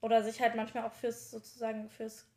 oder 0.00 0.22
sich 0.22 0.40
halt 0.40 0.54
manchmal 0.54 0.84
auch 0.84 0.92
fürs 0.92 1.30
sozusagen 1.30 1.88
fürs 1.90 2.28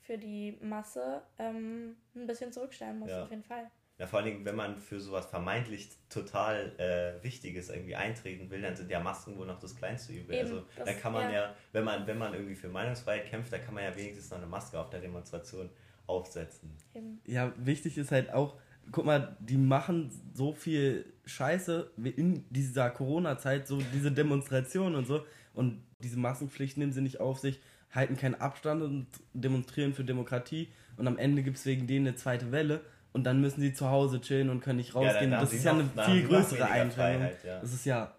für 0.00 0.16
die 0.16 0.56
Masse 0.62 1.22
ähm, 1.38 1.96
ein 2.14 2.26
bisschen 2.26 2.50
zurückstellen 2.50 2.98
muss, 2.98 3.10
ja. 3.10 3.24
auf 3.24 3.30
jeden 3.30 3.44
Fall. 3.44 3.70
Ja, 3.98 4.06
vor 4.06 4.20
allem, 4.20 4.44
wenn 4.44 4.54
man 4.54 4.78
für 4.78 5.00
sowas 5.00 5.26
vermeintlich 5.26 5.90
total 6.08 6.72
äh, 6.78 7.22
Wichtiges 7.22 7.68
irgendwie 7.68 7.96
eintreten 7.96 8.48
will, 8.48 8.62
dann 8.62 8.76
sind 8.76 8.90
ja 8.90 9.00
Masken 9.00 9.36
wohl 9.36 9.46
noch 9.46 9.58
das 9.58 9.74
kleinste 9.74 10.12
Übel. 10.12 10.36
Eben, 10.36 10.46
also 10.46 10.64
da 10.82 10.92
kann 10.94 11.12
man 11.12 11.32
ja. 11.32 11.48
ja, 11.48 11.54
wenn 11.72 11.84
man, 11.84 12.06
wenn 12.06 12.16
man 12.16 12.32
irgendwie 12.32 12.54
für 12.54 12.68
Meinungsfreiheit 12.68 13.26
kämpft, 13.26 13.52
da 13.52 13.58
kann 13.58 13.74
man 13.74 13.82
ja 13.82 13.94
wenigstens 13.96 14.30
noch 14.30 14.38
eine 14.38 14.46
Maske 14.46 14.78
auf 14.78 14.88
der 14.88 15.00
Demonstration 15.00 15.68
aufsetzen. 16.06 16.74
Eben. 16.94 17.20
Ja, 17.26 17.52
wichtig 17.56 17.98
ist 17.98 18.12
halt 18.12 18.32
auch, 18.32 18.58
guck 18.92 19.04
mal, 19.04 19.36
die 19.40 19.56
machen 19.56 20.10
so 20.34 20.52
viel 20.52 21.04
Scheiße 21.24 21.90
in 22.16 22.44
dieser 22.50 22.90
Corona-Zeit, 22.90 23.66
so 23.66 23.78
diese 23.92 24.12
Demonstrationen 24.12 24.94
und 24.94 25.06
so. 25.06 25.24
Und 25.54 25.82
diese 26.00 26.18
Maskenpflicht 26.18 26.78
nehmen 26.78 26.92
sie 26.92 27.02
nicht 27.02 27.20
auf 27.20 27.38
sich 27.38 27.60
halten 27.94 28.16
keinen 28.16 28.34
Abstand 28.34 28.82
und 28.82 29.06
demonstrieren 29.32 29.94
für 29.94 30.04
Demokratie 30.04 30.68
und 30.96 31.06
am 31.06 31.18
Ende 31.18 31.42
gibt 31.42 31.56
es 31.56 31.66
wegen 31.66 31.86
denen 31.86 32.06
eine 32.06 32.16
zweite 32.16 32.52
Welle 32.52 32.80
und 33.12 33.24
dann 33.24 33.40
müssen 33.40 33.60
sie 33.60 33.72
zu 33.72 33.88
Hause 33.88 34.20
chillen 34.20 34.50
und 34.50 34.60
können 34.60 34.78
nicht 34.78 34.94
rausgehen. 34.94 35.32
Ja, 35.32 35.40
das 35.40 35.52
ist 35.52 35.64
ja 35.64 35.72
eine 35.72 35.88
viel 36.04 36.26
größere 36.26 36.64
Einschränkung. 36.64 37.30
Ja. 37.44 37.60
Das 37.60 37.72
ist 37.72 37.84
ja. 37.86 38.14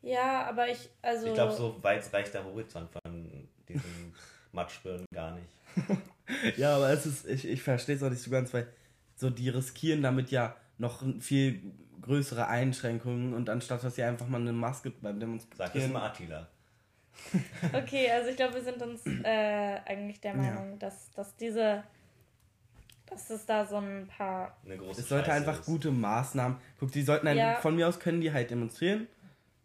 Ja, 0.00 0.46
aber 0.46 0.68
ich, 0.68 0.88
also. 1.00 1.28
Ich 1.28 1.34
glaube, 1.34 1.52
so 1.52 1.78
weit 1.82 2.12
reicht 2.12 2.34
der 2.34 2.44
Horizont 2.44 2.90
von 2.90 3.48
diesem 3.68 4.12
Matschbirnen 4.52 5.04
gar 5.14 5.36
nicht. 5.36 6.58
ja, 6.58 6.76
aber 6.76 6.90
es 6.90 7.06
ist, 7.06 7.26
ich, 7.26 7.46
ich 7.46 7.62
verstehe 7.62 7.94
es 7.94 8.02
auch 8.02 8.10
nicht 8.10 8.22
so 8.22 8.30
ganz, 8.30 8.52
weil 8.52 8.66
so 9.22 9.30
die 9.30 9.48
riskieren 9.48 10.02
damit 10.02 10.30
ja 10.30 10.54
noch 10.78 11.02
viel 11.20 11.62
größere 12.02 12.48
Einschränkungen 12.48 13.32
und 13.32 13.48
anstatt 13.48 13.82
dass 13.82 13.94
sie 13.94 14.02
einfach 14.02 14.26
mal 14.26 14.40
eine 14.40 14.52
Maske 14.52 14.90
beim 14.90 15.18
Demonstrieren. 15.18 15.56
Sag 15.56 15.74
es 15.74 15.88
mal 15.88 16.06
Attila. 16.06 16.48
okay, 17.72 18.10
also 18.10 18.30
ich 18.30 18.36
glaube, 18.36 18.54
wir 18.54 18.62
sind 18.62 18.82
uns 18.82 19.06
äh, 19.06 19.78
eigentlich 19.86 20.20
der 20.20 20.34
Meinung, 20.34 20.72
ja. 20.72 20.76
dass, 20.78 21.10
dass 21.12 21.36
diese, 21.36 21.84
dass 23.06 23.30
es 23.30 23.46
da 23.46 23.64
so 23.64 23.76
ein 23.76 24.08
paar. 24.08 24.56
es 24.66 25.08
sollte 25.08 25.26
Scheiße 25.26 25.32
einfach 25.32 25.60
ist. 25.60 25.66
gute 25.66 25.90
Maßnahmen. 25.90 26.58
Guck, 26.80 26.92
die 26.92 27.02
sollten 27.02 27.28
ja. 27.36 27.56
von 27.56 27.76
mir 27.76 27.88
aus 27.88 28.00
können 28.00 28.20
die 28.20 28.32
halt 28.32 28.50
demonstrieren. 28.50 29.06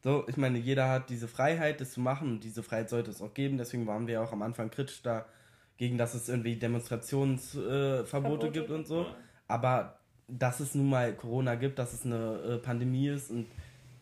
So, 0.03 0.25
ich 0.27 0.37
meine, 0.37 0.59
jeder 0.59 0.89
hat 0.89 1.09
diese 1.09 1.27
Freiheit, 1.27 1.81
das 1.81 1.91
zu 1.93 1.99
machen 1.99 2.29
und 2.29 2.43
diese 2.43 2.61
Freiheit 2.61 2.89
sollte 2.89 3.09
es 3.09 3.21
auch 3.21 3.33
geben. 3.33 3.57
Deswegen 3.57 3.87
waren 3.87 4.05
wir 4.07 4.15
ja 4.15 4.21
auch 4.21 4.31
am 4.31 4.43
Anfang 4.43 4.69
kritisch 4.69 5.01
dagegen, 5.01 5.97
dass 5.97 6.13
es 6.13 6.29
irgendwie 6.29 6.57
Demonstrationsverbote 6.57 8.47
äh, 8.47 8.51
gibt 8.51 8.69
und 8.69 8.85
so. 8.85 9.07
Aber 9.47 9.99
dass 10.27 10.59
es 10.59 10.75
nun 10.75 10.89
mal 10.89 11.13
Corona 11.13 11.55
gibt, 11.55 11.79
dass 11.79 11.93
es 11.93 12.05
eine 12.05 12.35
äh, 12.41 12.57
Pandemie 12.57 13.07
ist 13.07 13.31
und 13.31 13.47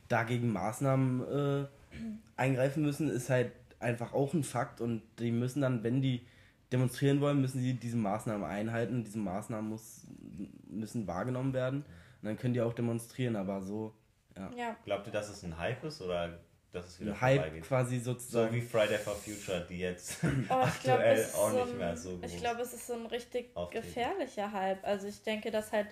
dagegen 0.07 0.51
Maßnahmen 0.51 1.21
äh, 1.21 1.65
eingreifen 2.35 2.83
müssen, 2.83 3.09
ist 3.09 3.29
halt 3.29 3.51
einfach 3.79 4.13
auch 4.13 4.33
ein 4.33 4.43
Fakt 4.43 4.81
und 4.81 5.01
die 5.19 5.31
müssen 5.31 5.61
dann, 5.61 5.83
wenn 5.83 6.01
die 6.01 6.25
demonstrieren 6.71 7.21
wollen, 7.21 7.41
müssen 7.41 7.61
sie 7.61 7.73
diese 7.73 7.97
Maßnahmen 7.97 8.43
einhalten. 8.43 9.03
Diese 9.03 9.19
Maßnahmen 9.19 9.69
muss, 9.69 10.07
müssen 10.67 11.07
wahrgenommen 11.07 11.53
werden 11.53 11.85
und 12.21 12.25
dann 12.27 12.37
können 12.37 12.53
die 12.53 12.61
auch 12.61 12.73
demonstrieren, 12.73 13.35
aber 13.35 13.61
so, 13.61 13.93
ja. 14.35 14.49
ja. 14.57 14.75
Glaubt 14.83 15.07
ihr, 15.07 15.13
dass 15.13 15.29
es 15.29 15.43
ein 15.43 15.57
Hype 15.57 15.83
ist 15.83 16.01
oder 16.01 16.39
dass 16.75 16.87
es 16.87 16.99
wieder 16.99 17.19
Hype 17.19 17.41
vorbeigeht. 17.41 17.63
quasi 17.63 17.99
sozusagen. 17.99 18.49
So 18.49 18.55
wie 18.55 18.61
Friday 18.61 18.97
for 18.97 19.15
Future, 19.15 19.65
die 19.67 19.79
jetzt 19.79 20.17
aktuell 20.49 21.15
glaub, 21.15 21.35
auch 21.35 21.51
so 21.51 21.65
nicht 21.65 21.77
mehr 21.77 21.97
so 21.97 22.19
Ich 22.23 22.37
glaube, 22.37 22.61
es 22.61 22.73
ist 22.73 22.87
so 22.87 22.93
ein 22.93 23.05
richtig 23.07 23.55
auftreten. 23.55 23.85
gefährlicher 23.85 24.51
Hype. 24.51 24.85
Also 24.85 25.07
ich 25.07 25.21
denke, 25.23 25.51
dass 25.51 25.71
halt 25.71 25.87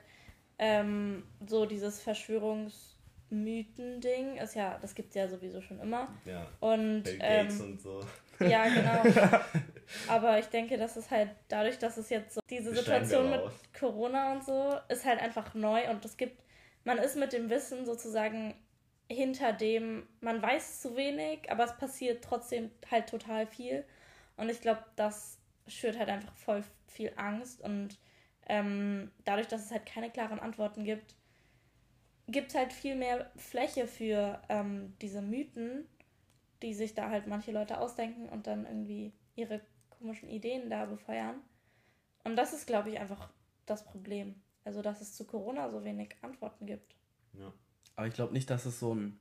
ähm, 0.59 1.23
so 1.47 1.65
dieses 1.65 1.99
Verschwörungsmythen-Ding 2.01 4.37
ist 4.37 4.55
ja, 4.55 4.77
das 4.81 4.93
gibt 4.93 5.09
es 5.09 5.15
ja 5.15 5.27
sowieso 5.27 5.61
schon 5.61 5.79
immer. 5.79 6.09
Ja. 6.25 6.47
Und, 6.59 7.03
Bill 7.03 7.17
Gates 7.17 7.59
ähm, 7.59 7.71
und 7.71 7.81
so. 7.81 8.05
Ja, 8.39 8.67
genau. 8.67 9.03
Aber 10.07 10.39
ich 10.39 10.47
denke, 10.47 10.77
dass 10.77 10.95
es 10.95 11.11
halt 11.11 11.29
dadurch, 11.47 11.77
dass 11.77 11.97
es 11.97 12.09
jetzt 12.09 12.35
so 12.35 12.41
diese 12.49 12.73
Situation 12.73 13.29
mit 13.29 13.41
Corona 13.77 14.31
und 14.33 14.43
so 14.43 14.75
ist 14.89 15.05
halt 15.05 15.21
einfach 15.21 15.53
neu 15.53 15.89
und 15.89 16.03
es 16.05 16.17
gibt, 16.17 16.41
man 16.83 16.97
ist 16.97 17.15
mit 17.15 17.33
dem 17.33 17.49
Wissen 17.49 17.85
sozusagen 17.85 18.55
hinter 19.09 19.53
dem, 19.53 20.07
man 20.21 20.41
weiß 20.41 20.81
zu 20.81 20.95
wenig, 20.95 21.51
aber 21.51 21.65
es 21.65 21.77
passiert 21.77 22.23
trotzdem 22.23 22.71
halt 22.89 23.09
total 23.09 23.47
viel. 23.47 23.85
Und 24.37 24.49
ich 24.49 24.61
glaube, 24.61 24.83
das 24.95 25.37
schürt 25.67 25.97
halt 25.97 26.09
einfach 26.09 26.35
voll 26.35 26.63
viel 26.87 27.11
Angst. 27.15 27.61
Und 27.61 27.97
ähm, 28.47 29.11
dadurch, 29.25 29.47
dass 29.47 29.65
es 29.65 29.71
halt 29.71 29.85
keine 29.85 30.09
klaren 30.09 30.39
Antworten 30.39 30.83
gibt, 30.83 31.15
gibt 32.27 32.49
es 32.49 32.55
halt 32.55 32.73
viel 32.73 32.95
mehr 32.95 33.29
Fläche 33.35 33.87
für 33.87 34.41
ähm, 34.49 34.95
diese 35.01 35.21
Mythen, 35.21 35.87
die 36.61 36.73
sich 36.73 36.93
da 36.93 37.09
halt 37.09 37.27
manche 37.27 37.51
Leute 37.51 37.79
ausdenken 37.79 38.29
und 38.29 38.47
dann 38.47 38.65
irgendwie 38.65 39.13
ihre 39.35 39.61
komischen 39.89 40.29
Ideen 40.29 40.69
da 40.69 40.85
befeuern. 40.85 41.41
Und 42.23 42.35
das 42.37 42.53
ist, 42.53 42.67
glaube 42.67 42.89
ich, 42.89 42.99
einfach 42.99 43.29
das 43.65 43.83
Problem. 43.83 44.41
Also, 44.63 44.81
dass 44.81 45.01
es 45.01 45.13
zu 45.13 45.25
Corona 45.25 45.69
so 45.69 45.83
wenig 45.83 46.15
Antworten 46.21 46.65
gibt. 46.65 46.95
Ja. 47.33 47.53
Aber 47.95 48.07
ich 48.07 48.13
glaube 48.13 48.33
nicht, 48.33 48.49
dass 48.49 48.65
es 48.65 48.79
so 48.79 48.95
ein. 48.95 49.17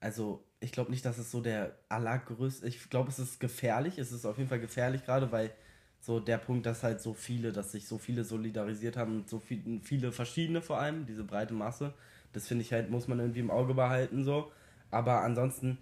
Also, 0.00 0.44
ich 0.60 0.72
glaube 0.72 0.90
nicht, 0.90 1.04
dass 1.04 1.18
es 1.18 1.30
so 1.30 1.40
der 1.40 1.76
allergrößte. 1.88 2.66
Ich 2.66 2.90
glaube, 2.90 3.10
es 3.10 3.18
ist 3.18 3.40
gefährlich. 3.40 3.98
Es 3.98 4.12
ist 4.12 4.24
auf 4.24 4.38
jeden 4.38 4.48
Fall 4.48 4.60
gefährlich, 4.60 5.04
gerade 5.04 5.32
weil 5.32 5.52
so 6.00 6.20
der 6.20 6.38
Punkt, 6.38 6.66
dass 6.66 6.82
halt 6.82 7.00
so 7.00 7.14
viele, 7.14 7.52
dass 7.52 7.72
sich 7.72 7.88
so 7.88 7.98
viele 7.98 8.24
solidarisiert 8.24 8.96
haben, 8.96 9.24
so 9.26 9.40
viel, 9.40 9.80
viele 9.82 10.12
verschiedene 10.12 10.62
vor 10.62 10.78
allem, 10.78 11.06
diese 11.06 11.24
breite 11.24 11.54
Masse. 11.54 11.94
Das 12.32 12.46
finde 12.46 12.62
ich 12.62 12.72
halt, 12.72 12.90
muss 12.90 13.08
man 13.08 13.18
irgendwie 13.18 13.40
im 13.40 13.50
Auge 13.50 13.74
behalten, 13.74 14.22
so. 14.22 14.52
Aber 14.90 15.22
ansonsten 15.22 15.78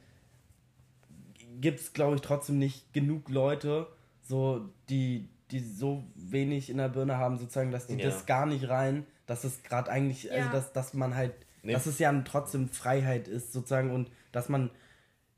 gibt 1.60 1.80
es, 1.80 1.92
glaube 1.92 2.16
ich, 2.16 2.22
trotzdem 2.22 2.58
nicht 2.58 2.92
genug 2.92 3.28
Leute, 3.28 3.86
so, 4.22 4.70
die, 4.88 5.28
die 5.50 5.60
so 5.60 6.04
wenig 6.14 6.70
in 6.70 6.78
der 6.78 6.88
Birne 6.88 7.18
haben, 7.18 7.36
sozusagen, 7.36 7.70
dass 7.70 7.86
die 7.86 7.96
ja. 7.96 8.06
das 8.06 8.26
gar 8.26 8.46
nicht 8.46 8.68
rein, 8.68 9.06
dass 9.26 9.44
es 9.44 9.62
gerade 9.62 9.90
eigentlich, 9.90 10.30
also 10.30 10.38
ja. 10.38 10.46
also 10.46 10.56
dass, 10.56 10.72
dass 10.72 10.94
man 10.94 11.14
halt 11.14 11.34
Nee. 11.64 11.72
Dass 11.72 11.86
es 11.86 11.98
ja 11.98 12.12
trotzdem 12.22 12.68
Freiheit 12.68 13.26
ist, 13.26 13.52
sozusagen, 13.52 13.90
und 13.90 14.10
dass 14.32 14.48
man, 14.48 14.70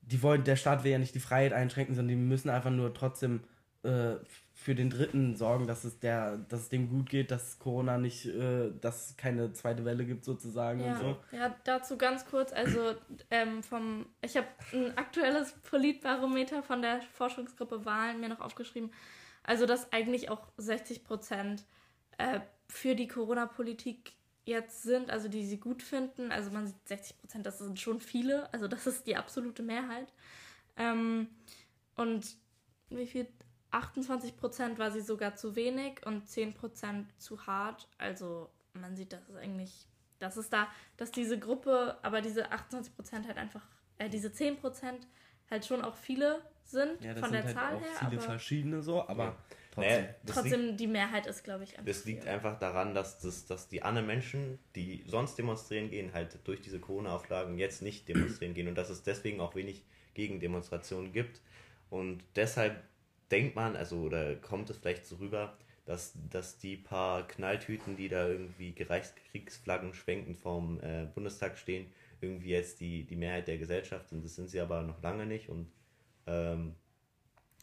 die 0.02 0.22
wollen, 0.22 0.44
der 0.44 0.56
Staat 0.56 0.84
will 0.84 0.92
ja 0.92 0.98
nicht 0.98 1.14
die 1.14 1.20
Freiheit 1.20 1.52
einschränken, 1.52 1.94
sondern 1.94 2.16
die 2.16 2.22
müssen 2.22 2.50
einfach 2.50 2.70
nur 2.70 2.92
trotzdem 2.92 3.40
äh, 3.84 4.16
für 4.52 4.74
den 4.74 4.90
Dritten 4.90 5.36
sorgen, 5.36 5.66
dass 5.66 5.84
es 5.84 6.00
der, 6.00 6.38
dass 6.38 6.60
es 6.60 6.68
dem 6.70 6.88
gut 6.88 7.08
geht, 7.08 7.30
dass 7.30 7.58
Corona 7.60 7.98
nicht, 7.98 8.26
äh, 8.26 8.72
dass 8.80 9.10
es 9.10 9.16
keine 9.16 9.52
zweite 9.52 9.84
Welle 9.84 10.04
gibt 10.04 10.24
sozusagen 10.24 10.80
ja. 10.80 10.92
und 10.92 10.98
so. 10.98 11.16
Ja, 11.30 11.54
dazu 11.62 11.96
ganz 11.96 12.26
kurz, 12.26 12.52
also 12.52 12.94
ähm, 13.30 13.62
vom, 13.62 14.06
ich 14.22 14.36
habe 14.36 14.48
ein 14.72 14.96
aktuelles 14.98 15.52
Politbarometer 15.70 16.62
von 16.62 16.82
der 16.82 17.00
Forschungsgruppe 17.02 17.84
Wahlen 17.84 18.18
mir 18.18 18.30
noch 18.30 18.40
aufgeschrieben, 18.40 18.90
also 19.44 19.66
dass 19.66 19.92
eigentlich 19.92 20.30
auch 20.30 20.48
60 20.56 21.04
Prozent 21.04 21.64
äh, 22.18 22.40
für 22.68 22.96
die 22.96 23.06
Corona-Politik 23.06 24.14
jetzt 24.46 24.84
sind, 24.84 25.10
also 25.10 25.28
die 25.28 25.44
sie 25.44 25.58
gut 25.58 25.82
finden. 25.82 26.32
Also 26.32 26.50
man 26.50 26.66
sieht 26.66 26.88
60 26.88 27.18
Prozent, 27.18 27.46
das 27.46 27.58
sind 27.58 27.78
schon 27.78 28.00
viele, 28.00 28.52
also 28.54 28.68
das 28.68 28.86
ist 28.86 29.06
die 29.06 29.16
absolute 29.16 29.62
Mehrheit. 29.62 30.12
Ähm, 30.76 31.28
und 31.96 32.26
wie 32.88 33.06
viel? 33.06 33.26
28 33.72 34.36
Prozent 34.36 34.78
war 34.78 34.90
sie 34.90 35.00
sogar 35.00 35.34
zu 35.34 35.54
wenig 35.56 36.06
und 36.06 36.26
10 36.28 36.54
Prozent 36.54 37.12
zu 37.20 37.46
hart. 37.46 37.88
Also 37.98 38.48
man 38.72 38.96
sieht, 38.96 39.12
dass 39.12 39.28
es 39.28 39.36
eigentlich, 39.36 39.88
dass 40.18 40.36
es 40.36 40.48
da, 40.48 40.68
dass 40.96 41.10
diese 41.10 41.38
Gruppe, 41.38 41.98
aber 42.02 42.22
diese 42.22 42.50
28 42.52 42.94
Prozent 42.94 43.26
halt 43.26 43.36
einfach, 43.36 43.66
äh, 43.98 44.08
diese 44.08 44.32
10 44.32 44.58
Prozent 44.58 45.06
halt 45.50 45.66
schon 45.66 45.82
auch 45.82 45.96
viele 45.96 46.40
sind 46.64 47.02
ja, 47.02 47.14
von 47.16 47.32
der 47.32 47.44
halt 47.44 47.54
Zahl 47.54 47.78
her. 47.80 48.08
Viele 48.08 48.20
verschiedene 48.20 48.82
so, 48.82 49.06
aber 49.06 49.24
ja. 49.24 49.36
Trotzdem, 49.76 50.02
naja, 50.02 50.14
Trotzdem 50.26 50.60
liegt, 50.68 50.80
die 50.80 50.86
Mehrheit 50.86 51.26
ist, 51.26 51.44
glaube 51.44 51.64
ich, 51.64 51.72
einfach. 51.72 51.84
Das 51.84 52.04
liegt 52.06 52.22
viel. 52.22 52.32
einfach 52.32 52.58
daran, 52.58 52.94
dass, 52.94 53.18
das, 53.18 53.44
dass 53.44 53.68
die 53.68 53.82
anderen 53.82 54.06
Menschen, 54.06 54.58
die 54.74 55.04
sonst 55.06 55.36
demonstrieren 55.36 55.90
gehen, 55.90 56.14
halt 56.14 56.38
durch 56.44 56.62
diese 56.62 56.80
Corona-Auflagen 56.80 57.58
jetzt 57.58 57.82
nicht 57.82 58.08
demonstrieren 58.08 58.54
gehen 58.54 58.68
und 58.68 58.74
dass 58.76 58.88
es 58.88 59.02
deswegen 59.02 59.38
auch 59.40 59.54
wenig 59.54 59.84
Gegendemonstrationen 60.14 61.12
gibt. 61.12 61.42
Und 61.90 62.24
deshalb 62.36 62.82
denkt 63.30 63.54
man, 63.54 63.76
also 63.76 63.98
oder 63.98 64.36
kommt 64.36 64.70
es 64.70 64.78
vielleicht 64.78 65.04
so 65.04 65.16
rüber, 65.16 65.58
dass, 65.84 66.14
dass 66.30 66.56
die 66.56 66.78
paar 66.78 67.28
Knalltüten, 67.28 67.96
die 67.96 68.08
da 68.08 68.28
irgendwie 68.28 68.72
Kriegsflaggen 68.72 69.92
schwenkend 69.92 70.38
vorm 70.38 70.80
äh, 70.80 71.06
Bundestag 71.14 71.58
stehen, 71.58 71.92
irgendwie 72.22 72.48
jetzt 72.48 72.80
die, 72.80 73.04
die 73.04 73.16
Mehrheit 73.16 73.46
der 73.46 73.58
Gesellschaft 73.58 74.08
sind. 74.08 74.24
Das 74.24 74.36
sind 74.36 74.48
sie 74.48 74.60
aber 74.60 74.82
noch 74.82 75.02
lange 75.02 75.26
nicht 75.26 75.50
und 75.50 75.70
ähm, 76.26 76.74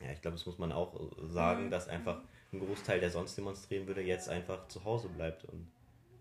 ja, 0.06 0.12
ich 0.12 0.22
glaube, 0.22 0.38
das 0.38 0.46
muss 0.46 0.58
man 0.58 0.72
auch 0.72 1.00
äh, 1.00 1.28
sagen, 1.28 1.66
mhm. 1.66 1.72
dass 1.72 1.88
einfach 1.88 2.22
ein 2.52 2.60
Großteil, 2.60 3.00
der 3.00 3.10
sonst 3.10 3.38
demonstrieren 3.38 3.88
würde, 3.88 4.02
jetzt 4.02 4.30
einfach 4.30 4.68
zu 4.68 4.84
Hause 4.84 5.10
bleibt. 5.10 5.46
Und 5.46 5.68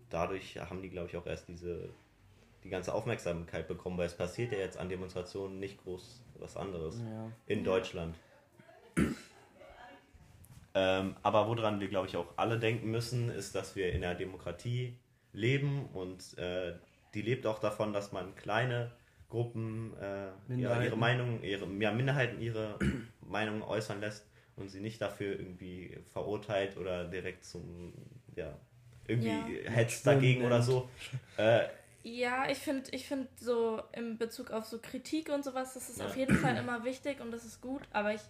dadurch 0.09 0.57
haben 0.57 0.81
die, 0.81 0.89
glaube 0.89 1.09
ich, 1.09 1.17
auch 1.17 1.25
erst 1.25 1.47
diese 1.47 1.89
die 2.63 2.69
ganze 2.69 2.93
Aufmerksamkeit 2.93 3.67
bekommen, 3.67 3.97
weil 3.97 4.05
es 4.05 4.15
passiert 4.15 4.51
ja 4.51 4.57
jetzt 4.57 4.77
an 4.77 4.89
Demonstrationen 4.89 5.59
nicht 5.59 5.83
groß 5.83 6.21
was 6.39 6.55
anderes 6.57 6.99
ja. 6.99 7.31
in 7.45 7.63
Deutschland. 7.63 8.15
ähm, 10.73 11.15
aber 11.21 11.47
woran 11.47 11.79
wir, 11.79 11.89
glaube 11.89 12.07
ich, 12.07 12.15
auch 12.15 12.27
alle 12.37 12.59
denken 12.59 12.89
müssen, 12.89 13.29
ist, 13.29 13.55
dass 13.55 13.75
wir 13.75 13.91
in 13.91 14.03
einer 14.03 14.15
Demokratie 14.15 14.97
leben 15.33 15.87
und 15.93 16.37
äh, 16.37 16.73
die 17.13 17.21
lebt 17.21 17.45
auch 17.45 17.59
davon, 17.59 17.93
dass 17.93 18.11
man 18.11 18.35
kleine 18.35 18.91
Gruppen 19.29 19.93
äh, 19.99 20.27
ja, 20.55 20.81
ihre 20.81 20.95
Meinung, 20.95 21.41
ihre 21.43 21.67
ja, 21.79 21.91
Minderheiten 21.91 22.39
ihre 22.39 22.77
Meinung 23.33 23.61
äußern 23.63 23.99
lässt 23.99 24.25
und 24.55 24.69
sie 24.69 24.79
nicht 24.79 25.01
dafür 25.01 25.37
irgendwie 25.37 25.97
verurteilt 26.13 26.77
oder 26.77 27.05
direkt 27.05 27.43
zum, 27.43 27.93
ja, 28.35 28.57
irgendwie 29.07 29.63
ja. 29.63 29.71
hetzt 29.71 30.07
dagegen 30.07 30.45
oder 30.45 30.61
so. 30.61 30.89
Äh, 31.37 31.67
ja, 32.03 32.49
ich 32.49 32.59
finde 32.59 32.89
ich 32.91 33.07
find 33.07 33.27
so 33.39 33.81
in 33.93 34.17
Bezug 34.17 34.51
auf 34.51 34.65
so 34.65 34.77
Kritik 34.79 35.29
und 35.29 35.43
sowas, 35.43 35.73
das 35.73 35.89
ist 35.89 35.99
ja. 35.99 36.05
auf 36.05 36.15
jeden 36.15 36.37
Fall 36.37 36.57
immer 36.57 36.83
wichtig 36.83 37.19
und 37.21 37.31
das 37.31 37.45
ist 37.45 37.61
gut, 37.61 37.81
aber 37.91 38.13
ich 38.13 38.21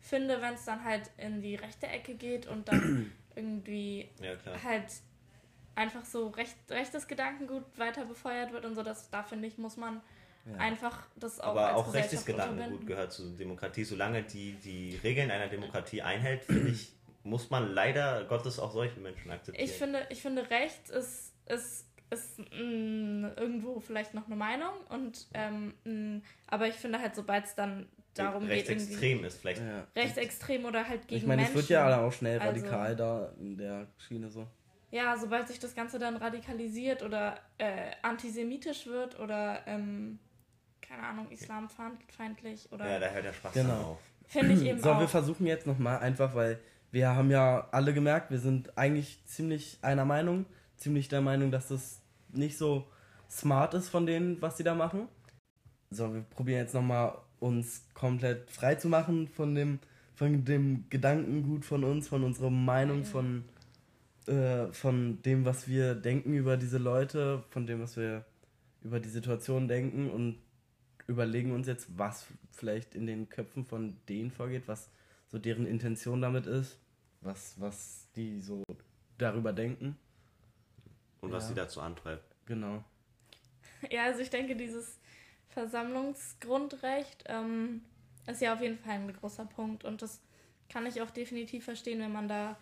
finde, 0.00 0.42
wenn 0.42 0.54
es 0.54 0.64
dann 0.64 0.84
halt 0.84 1.10
in 1.16 1.40
die 1.40 1.54
rechte 1.54 1.86
Ecke 1.86 2.14
geht 2.14 2.46
und 2.46 2.68
dann 2.68 3.12
irgendwie 3.36 4.08
ja, 4.20 4.32
halt 4.62 4.86
einfach 5.76 6.04
so 6.04 6.28
recht, 6.28 6.56
rechtes 6.70 7.08
Gedankengut 7.08 7.64
weiter 7.76 8.04
befeuert 8.04 8.52
wird 8.52 8.64
und 8.64 8.74
so, 8.74 8.82
das, 8.82 9.10
da 9.10 9.22
finde 9.22 9.48
ich, 9.48 9.58
muss 9.58 9.76
man 9.76 10.00
ja. 10.46 10.58
Einfach 10.58 11.06
das 11.16 11.40
auch 11.40 11.56
Aber 11.56 11.74
auch 11.74 11.92
rechtes 11.94 12.24
Gedankengut 12.26 12.86
gehört 12.86 13.12
zur 13.12 13.30
Demokratie. 13.30 13.84
Solange 13.84 14.22
die 14.22 14.52
die 14.52 14.96
Regeln 15.02 15.30
einer 15.30 15.48
Demokratie 15.48 16.02
einhält, 16.02 16.44
finde 16.44 16.70
ich, 16.70 16.92
muss 17.22 17.48
man 17.50 17.72
leider 17.72 18.24
Gottes 18.24 18.58
auch 18.58 18.72
solche 18.72 19.00
Menschen 19.00 19.30
akzeptieren. 19.30 19.64
Ich 19.64 19.72
finde, 19.72 20.06
ich 20.10 20.20
finde 20.20 20.50
rechts 20.50 20.90
ist, 20.90 21.32
ist, 21.46 21.86
ist 22.10 22.38
mh, 22.38 22.44
mm, 22.52 23.24
irgendwo 23.36 23.80
vielleicht 23.80 24.12
noch 24.12 24.26
eine 24.26 24.36
Meinung. 24.36 24.74
Und, 24.90 25.26
ähm, 25.32 25.74
mh, 25.84 25.92
mm, 25.92 26.22
aber 26.48 26.68
ich 26.68 26.74
finde 26.74 27.00
halt, 27.00 27.14
sobald 27.14 27.46
es 27.46 27.54
dann 27.54 27.88
darum 28.12 28.46
geht. 28.46 28.68
Rechtsextrem 28.68 29.24
ist 29.24 29.40
vielleicht. 29.40 29.62
Ja. 29.62 29.86
Rechtsextrem 29.96 30.66
oder 30.66 30.86
halt 30.86 31.08
gegen 31.08 31.22
Ich 31.22 31.26
meine, 31.26 31.44
es 31.44 31.54
wird 31.54 31.70
ja 31.70 32.04
auch 32.04 32.12
schnell 32.12 32.38
also 32.38 32.48
radikal 32.48 32.86
also, 32.86 32.96
da 32.96 33.32
in 33.40 33.56
der 33.56 33.86
Schiene 33.96 34.28
so. 34.28 34.46
Ja, 34.90 35.16
sobald 35.16 35.48
sich 35.48 35.58
das 35.58 35.74
Ganze 35.74 35.98
dann 35.98 36.16
radikalisiert 36.16 37.02
oder 37.02 37.40
äh, 37.58 37.90
antisemitisch 38.02 38.86
wird 38.86 39.18
oder 39.18 39.66
ähm, 39.66 40.20
keine 40.86 41.02
Ahnung, 41.02 41.30
islamfeindlich 41.30 42.70
oder. 42.72 42.88
Ja, 42.88 42.98
da 42.98 43.10
hört 43.10 43.24
der 43.24 43.32
Spaß 43.32 43.52
genau. 43.54 43.74
auf. 43.74 43.98
Finde 44.26 44.54
ich 44.54 44.62
eben 44.62 44.80
so, 44.80 44.92
auch. 44.92 45.00
wir 45.00 45.08
versuchen 45.08 45.46
jetzt 45.46 45.66
nochmal 45.66 45.98
einfach, 45.98 46.34
weil 46.34 46.58
wir 46.90 47.08
haben 47.08 47.30
ja 47.30 47.68
alle 47.72 47.92
gemerkt, 47.92 48.30
wir 48.30 48.38
sind 48.38 48.76
eigentlich 48.78 49.24
ziemlich 49.26 49.78
einer 49.82 50.04
Meinung, 50.04 50.46
ziemlich 50.76 51.08
der 51.08 51.20
Meinung, 51.20 51.50
dass 51.50 51.68
das 51.68 52.00
nicht 52.32 52.56
so 52.56 52.86
smart 53.30 53.74
ist 53.74 53.88
von 53.88 54.06
denen, 54.06 54.40
was 54.40 54.56
sie 54.56 54.64
da 54.64 54.74
machen. 54.74 55.08
So, 55.90 56.14
wir 56.14 56.22
probieren 56.22 56.60
jetzt 56.60 56.74
nochmal 56.74 57.16
uns 57.40 57.86
komplett 57.94 58.50
frei 58.50 58.76
zu 58.76 58.88
machen 58.88 59.28
von 59.28 59.54
dem, 59.54 59.80
von 60.14 60.44
dem 60.44 60.88
Gedankengut 60.88 61.64
von 61.64 61.84
uns, 61.84 62.08
von 62.08 62.24
unserer 62.24 62.50
Meinung, 62.50 63.04
von, 63.04 63.44
äh, 64.26 64.66
von 64.72 65.20
dem, 65.22 65.44
was 65.44 65.68
wir 65.68 65.94
denken 65.94 66.34
über 66.34 66.56
diese 66.56 66.78
Leute, 66.78 67.44
von 67.50 67.66
dem, 67.66 67.82
was 67.82 67.96
wir 67.96 68.24
über 68.82 69.00
die 69.00 69.08
Situation 69.08 69.66
denken 69.68 70.10
und 70.10 70.38
überlegen 71.06 71.52
uns 71.52 71.66
jetzt, 71.66 71.98
was 71.98 72.26
vielleicht 72.52 72.94
in 72.94 73.06
den 73.06 73.28
Köpfen 73.28 73.64
von 73.64 73.96
denen 74.08 74.30
vorgeht, 74.30 74.66
was 74.66 74.90
so 75.28 75.38
deren 75.38 75.66
Intention 75.66 76.22
damit 76.22 76.46
ist, 76.46 76.78
was, 77.20 77.60
was 77.60 78.08
die 78.16 78.40
so 78.40 78.62
darüber 79.18 79.52
denken. 79.52 79.96
Und 81.20 81.32
was 81.32 81.44
ja. 81.44 81.48
sie 81.48 81.54
dazu 81.54 81.80
antreibt. 81.80 82.24
Genau. 82.46 82.84
Ja, 83.90 84.04
also 84.04 84.20
ich 84.20 84.30
denke, 84.30 84.56
dieses 84.56 84.98
Versammlungsgrundrecht 85.48 87.24
ähm, 87.26 87.82
ist 88.26 88.42
ja 88.42 88.54
auf 88.54 88.60
jeden 88.60 88.78
Fall 88.78 88.94
ein 88.94 89.12
großer 89.12 89.46
Punkt 89.46 89.84
und 89.84 90.02
das 90.02 90.20
kann 90.68 90.86
ich 90.86 91.00
auch 91.00 91.10
definitiv 91.10 91.64
verstehen, 91.64 92.00
wenn 92.00 92.12
man 92.12 92.28
da 92.28 92.56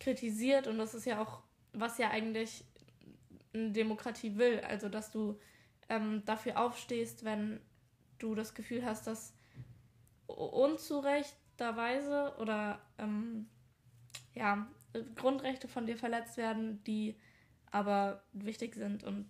kritisiert 0.00 0.66
und 0.66 0.78
das 0.78 0.94
ist 0.94 1.04
ja 1.04 1.20
auch, 1.20 1.42
was 1.72 1.98
ja 1.98 2.10
eigentlich 2.10 2.64
eine 3.54 3.70
Demokratie 3.70 4.36
will, 4.36 4.60
also 4.60 4.88
dass 4.88 5.10
du 5.10 5.38
ähm, 5.88 6.22
dafür 6.24 6.58
aufstehst, 6.60 7.24
wenn 7.24 7.60
du 8.22 8.34
das 8.34 8.54
Gefühl 8.54 8.84
hast, 8.84 9.06
dass 9.06 9.34
unzurechterweise 10.26 12.34
oder 12.38 12.80
ähm, 12.98 13.48
ja, 14.34 14.66
Grundrechte 15.16 15.68
von 15.68 15.86
dir 15.86 15.96
verletzt 15.96 16.36
werden, 16.36 16.82
die 16.84 17.16
aber 17.70 18.22
wichtig 18.32 18.74
sind 18.74 19.04
und, 19.04 19.26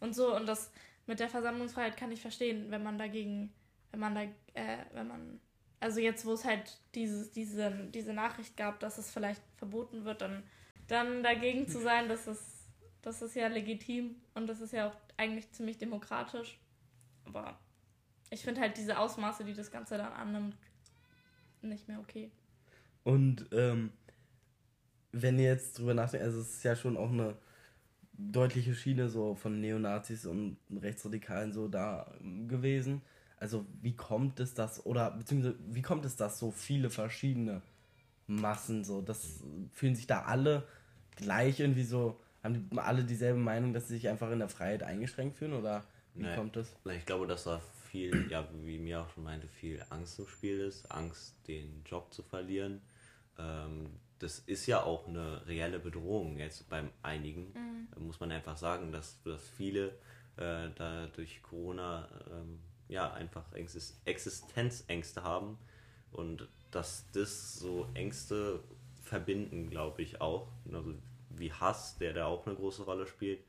und 0.00 0.14
so. 0.14 0.34
Und 0.34 0.46
das 0.46 0.70
mit 1.06 1.20
der 1.20 1.28
Versammlungsfreiheit 1.28 1.96
kann 1.96 2.12
ich 2.12 2.20
verstehen, 2.20 2.70
wenn 2.70 2.82
man 2.82 2.98
dagegen, 2.98 3.52
wenn 3.90 4.00
man 4.00 4.14
da, 4.14 4.22
äh, 4.54 4.78
wenn 4.92 5.08
man, 5.08 5.40
also 5.80 6.00
jetzt, 6.00 6.24
wo 6.24 6.32
es 6.32 6.44
halt 6.44 6.78
dieses, 6.94 7.32
diese, 7.32 7.88
diese 7.92 8.12
Nachricht 8.12 8.56
gab, 8.56 8.80
dass 8.80 8.98
es 8.98 9.10
vielleicht 9.10 9.42
verboten 9.56 10.04
wird, 10.04 10.22
dann, 10.22 10.44
dann 10.86 11.22
dagegen 11.22 11.68
zu 11.68 11.80
sein, 11.80 12.08
das 12.08 12.26
ist, 12.26 12.68
das 13.02 13.20
ist 13.20 13.34
ja 13.34 13.48
legitim 13.48 14.16
und 14.34 14.46
das 14.46 14.60
ist 14.60 14.72
ja 14.72 14.88
auch 14.88 14.96
eigentlich 15.16 15.50
ziemlich 15.50 15.78
demokratisch. 15.78 16.58
Aber 17.24 17.58
ich 18.32 18.42
finde 18.42 18.62
halt 18.62 18.76
diese 18.76 18.98
Ausmaße, 18.98 19.44
die 19.44 19.52
das 19.52 19.70
Ganze 19.70 19.98
dann 19.98 20.12
annimmt, 20.12 20.56
nicht 21.60 21.86
mehr 21.86 22.00
okay. 22.00 22.30
Und 23.04 23.46
ähm, 23.52 23.92
wenn 25.12 25.38
ihr 25.38 25.50
jetzt 25.50 25.78
drüber 25.78 25.94
nachdenkt, 25.94 26.24
also 26.24 26.40
es 26.40 26.54
ist 26.54 26.64
ja 26.64 26.74
schon 26.74 26.96
auch 26.96 27.10
eine 27.10 27.36
deutliche 28.14 28.74
Schiene 28.74 29.08
so 29.08 29.34
von 29.34 29.60
Neonazis 29.60 30.24
und 30.26 30.56
Rechtsradikalen 30.70 31.52
so 31.52 31.68
da 31.68 32.14
gewesen. 32.48 33.02
Also 33.38 33.66
wie 33.82 33.94
kommt 33.94 34.40
es 34.40 34.54
das, 34.54 34.86
oder 34.86 35.10
beziehungsweise 35.10 35.58
wie 35.68 35.82
kommt 35.82 36.04
es, 36.04 36.16
dass 36.16 36.38
so 36.38 36.50
viele 36.50 36.88
verschiedene 36.88 37.60
Massen 38.26 38.84
so, 38.84 39.02
das 39.02 39.42
fühlen 39.72 39.94
sich 39.94 40.06
da 40.06 40.22
alle 40.22 40.66
gleich 41.16 41.60
irgendwie 41.60 41.84
so, 41.84 42.18
haben 42.42 42.54
die 42.70 42.78
alle 42.78 43.04
dieselbe 43.04 43.38
Meinung, 43.38 43.74
dass 43.74 43.88
sie 43.88 43.94
sich 43.94 44.08
einfach 44.08 44.30
in 44.30 44.38
der 44.38 44.48
Freiheit 44.48 44.82
eingeschränkt 44.82 45.36
fühlen 45.36 45.52
oder 45.52 45.84
wie 46.14 46.22
nee, 46.22 46.34
kommt 46.34 46.56
das? 46.56 46.74
Ich 46.84 47.04
glaube, 47.04 47.26
dass 47.26 47.44
da 47.44 47.60
viel, 47.92 48.26
ja, 48.30 48.48
wie 48.62 48.78
mir 48.78 49.02
auch 49.02 49.10
schon 49.10 49.24
meinte, 49.24 49.46
viel 49.46 49.84
Angst 49.90 50.18
im 50.18 50.26
Spiel 50.26 50.60
ist, 50.60 50.90
Angst, 50.90 51.36
den 51.46 51.82
Job 51.84 52.12
zu 52.12 52.22
verlieren. 52.22 52.80
Ähm, 53.38 53.90
das 54.18 54.38
ist 54.38 54.66
ja 54.66 54.82
auch 54.82 55.06
eine 55.06 55.46
reelle 55.46 55.78
Bedrohung 55.78 56.38
jetzt 56.38 56.68
beim 56.70 56.88
einigen. 57.02 57.52
Mhm. 57.52 58.06
Muss 58.06 58.18
man 58.18 58.32
einfach 58.32 58.56
sagen, 58.56 58.92
dass, 58.92 59.22
dass 59.24 59.46
viele 59.58 59.88
äh, 60.36 60.70
da 60.74 61.08
durch 61.14 61.42
Corona 61.42 62.08
ähm, 62.30 62.60
ja 62.88 63.12
einfach 63.12 63.52
Exist 63.52 64.00
Existenzängste 64.06 65.22
haben 65.22 65.58
und 66.12 66.48
dass 66.70 67.04
das 67.12 67.56
so 67.56 67.88
Ängste 67.92 68.60
verbinden, 69.02 69.68
glaube 69.68 70.00
ich 70.00 70.22
auch. 70.22 70.48
Also 70.72 70.94
wie 71.28 71.52
Hass, 71.52 71.98
der 71.98 72.14
da 72.14 72.26
auch 72.26 72.46
eine 72.46 72.54
große 72.54 72.84
Rolle 72.84 73.06
spielt. 73.06 73.40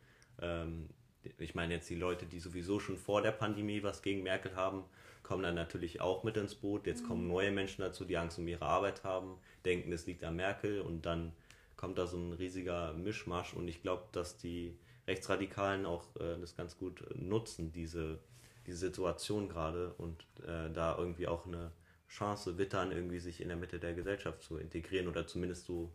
Ähm, 0.42 0.90
ich 1.38 1.56
meine 1.56 1.74
jetzt 1.76 1.90
die 1.90 1.96
Leute, 1.96 2.26
die 2.26 2.40
sowieso 2.40 2.80
schon 2.80 2.98
vor 2.98 3.22
der 3.22 3.32
Pandemie 3.32 3.84
was 3.84 4.02
gegen 4.02 4.24
Merkel 4.24 4.56
haben, 4.56 4.84
kommen 5.24 5.44
dann 5.44 5.56
natürlich 5.56 6.02
auch 6.02 6.24
mit 6.24 6.38
ins 6.38 6.56
Boot. 6.56 6.86
Jetzt 6.86 7.04
mhm. 7.04 7.08
kommen 7.08 7.28
neue 7.28 7.52
Menschen 7.52 7.82
dazu, 7.82 8.06
die 8.06 8.18
Angst 8.18 8.38
um 8.38 8.48
ihre 8.48 8.66
Arbeit 8.66 9.04
haben, 9.04 9.38
denken, 9.66 9.92
es 9.92 10.06
liegt 10.06 10.24
an 10.24 10.36
Merkel 10.36 10.82
und 10.82 11.06
dann 11.06 11.34
kommt 11.78 11.98
da 11.98 12.08
so 12.08 12.18
ein 12.18 12.34
riesiger 12.34 12.94
Mischmasch 12.94 13.54
und 13.54 13.68
ich 13.68 13.82
glaube, 13.82 14.04
dass 14.12 14.38
die 14.38 14.78
Rechtsradikalen 15.08 15.86
auch 15.86 16.16
äh, 16.18 16.40
das 16.40 16.56
ganz 16.56 16.78
gut 16.78 17.04
nutzen, 17.16 17.72
diese, 17.72 18.20
diese 18.68 18.78
Situation 18.78 19.50
gerade 19.50 19.94
und 19.98 20.26
äh, 20.46 20.72
da 20.72 20.98
irgendwie 20.98 21.28
auch 21.28 21.46
eine 21.46 21.72
Chance 22.08 22.58
wittern, 22.58 22.92
irgendwie 22.92 23.20
sich 23.20 23.42
in 23.42 23.48
der 23.48 23.58
Mitte 23.58 23.80
der 23.80 23.94
Gesellschaft 23.94 24.44
zu 24.44 24.58
integrieren 24.58 25.08
oder 25.08 25.26
zumindest 25.26 25.66
so 25.66 25.92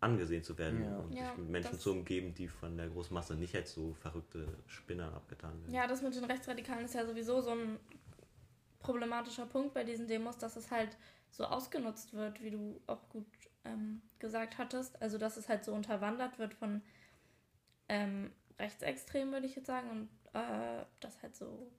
angesehen 0.00 0.44
zu 0.44 0.56
werden 0.58 0.84
ja. 0.84 0.96
und 0.98 1.12
ja, 1.12 1.28
sich 1.28 1.38
mit 1.38 1.48
Menschen 1.48 1.78
zu 1.78 1.90
umgeben, 1.90 2.34
die 2.34 2.48
von 2.48 2.76
der 2.76 2.88
Großmasse 2.88 3.34
nicht 3.34 3.54
als 3.54 3.72
so 3.72 3.94
verrückte 3.94 4.46
Spinner 4.66 5.12
abgetan 5.12 5.60
werden. 5.62 5.74
Ja, 5.74 5.86
das 5.86 6.02
mit 6.02 6.14
den 6.14 6.24
Rechtsradikalen 6.24 6.84
ist 6.84 6.94
ja 6.94 7.04
sowieso 7.04 7.40
so 7.40 7.50
ein 7.50 7.78
problematischer 8.78 9.46
Punkt 9.46 9.74
bei 9.74 9.84
diesen 9.84 10.06
Demos, 10.06 10.38
dass 10.38 10.56
es 10.56 10.70
halt 10.70 10.96
so 11.30 11.44
ausgenutzt 11.44 12.14
wird, 12.14 12.42
wie 12.42 12.50
du 12.50 12.80
auch 12.86 13.08
gut 13.08 13.26
ähm, 13.64 14.02
gesagt 14.18 14.58
hattest. 14.58 15.00
Also 15.02 15.18
dass 15.18 15.36
es 15.36 15.48
halt 15.48 15.64
so 15.64 15.72
unterwandert 15.72 16.38
wird 16.38 16.54
von 16.54 16.82
ähm, 17.88 18.30
Rechtsextremen, 18.58 19.32
würde 19.32 19.46
ich 19.46 19.56
jetzt 19.56 19.66
sagen, 19.66 19.90
und 19.90 20.08
äh, 20.32 20.84
dass 21.00 21.20
halt 21.22 21.36
so 21.36 21.70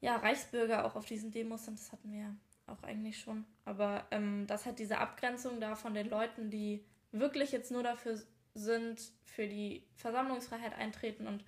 ja, 0.00 0.16
Reichsbürger 0.16 0.84
auch 0.84 0.94
auf 0.94 1.06
diesen 1.06 1.30
Demos 1.30 1.64
sind, 1.64 1.78
das 1.78 1.90
hatten 1.90 2.12
wir 2.12 2.36
auch 2.66 2.82
eigentlich 2.82 3.18
schon. 3.18 3.44
Aber 3.64 4.06
ähm, 4.10 4.46
dass 4.46 4.66
halt 4.66 4.78
diese 4.78 4.98
Abgrenzung 4.98 5.60
da 5.60 5.74
von 5.74 5.94
den 5.94 6.08
Leuten, 6.08 6.50
die 6.50 6.84
wirklich 7.12 7.52
jetzt 7.52 7.70
nur 7.70 7.82
dafür 7.82 8.18
sind, 8.54 9.00
für 9.24 9.46
die 9.46 9.84
Versammlungsfreiheit 9.94 10.76
eintreten 10.76 11.26
und 11.26 11.44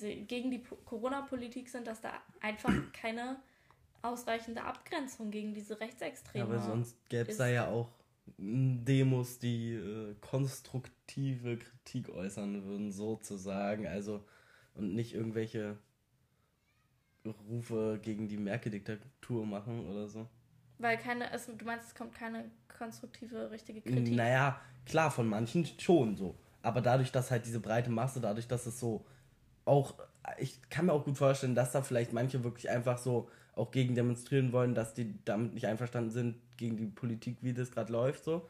gegen 0.00 0.50
die 0.50 0.62
Corona-Politik 0.84 1.68
sind, 1.68 1.86
dass 1.86 2.00
da 2.00 2.12
einfach 2.40 2.72
keine 2.92 3.40
ausreichende 4.02 4.62
Abgrenzung 4.62 5.30
gegen 5.30 5.54
diese 5.54 5.80
Rechtsextreme. 5.80 6.38
Ja, 6.38 6.44
aber 6.44 6.62
sonst 6.62 6.96
gäbe 7.08 7.30
es 7.30 7.36
da 7.36 7.48
ja 7.48 7.68
auch 7.68 7.90
Demos, 8.36 9.38
die 9.38 9.72
äh, 9.72 10.14
konstruktive 10.20 11.56
Kritik 11.56 12.10
äußern 12.10 12.64
würden, 12.64 12.92
sozusagen. 12.92 13.86
Also, 13.86 14.24
und 14.74 14.94
nicht 14.94 15.14
irgendwelche 15.14 15.78
Rufe 17.24 17.98
gegen 18.02 18.28
die 18.28 18.36
Merkel-Diktatur 18.36 19.46
machen 19.46 19.86
oder 19.88 20.08
so. 20.08 20.28
Weil 20.78 20.96
keine, 20.98 21.32
es, 21.32 21.46
du 21.46 21.64
meinst, 21.64 21.88
es 21.88 21.94
kommt 21.94 22.14
keine 22.14 22.44
konstruktive, 22.76 23.50
richtige 23.50 23.80
Kritik? 23.80 24.14
Naja, 24.14 24.60
klar, 24.86 25.10
von 25.10 25.28
manchen 25.28 25.66
schon 25.78 26.16
so. 26.16 26.36
Aber 26.62 26.80
dadurch, 26.80 27.12
dass 27.12 27.30
halt 27.30 27.46
diese 27.46 27.60
breite 27.60 27.90
Masse, 27.90 28.20
dadurch, 28.20 28.46
dass 28.46 28.66
es 28.66 28.78
so 28.78 29.04
auch, 29.64 29.94
ich 30.38 30.60
kann 30.70 30.86
mir 30.86 30.92
auch 30.92 31.04
gut 31.04 31.18
vorstellen, 31.18 31.54
dass 31.54 31.72
da 31.72 31.82
vielleicht 31.82 32.12
manche 32.12 32.44
wirklich 32.44 32.70
einfach 32.70 32.98
so 32.98 33.28
auch 33.54 33.70
gegen 33.70 33.94
demonstrieren 33.94 34.52
wollen, 34.52 34.74
dass 34.74 34.94
die 34.94 35.14
damit 35.24 35.54
nicht 35.54 35.66
einverstanden 35.66 36.10
sind, 36.10 36.36
gegen 36.56 36.76
die 36.76 36.86
Politik, 36.86 37.38
wie 37.40 37.52
das 37.52 37.70
gerade 37.70 37.92
läuft, 37.92 38.24
so. 38.24 38.48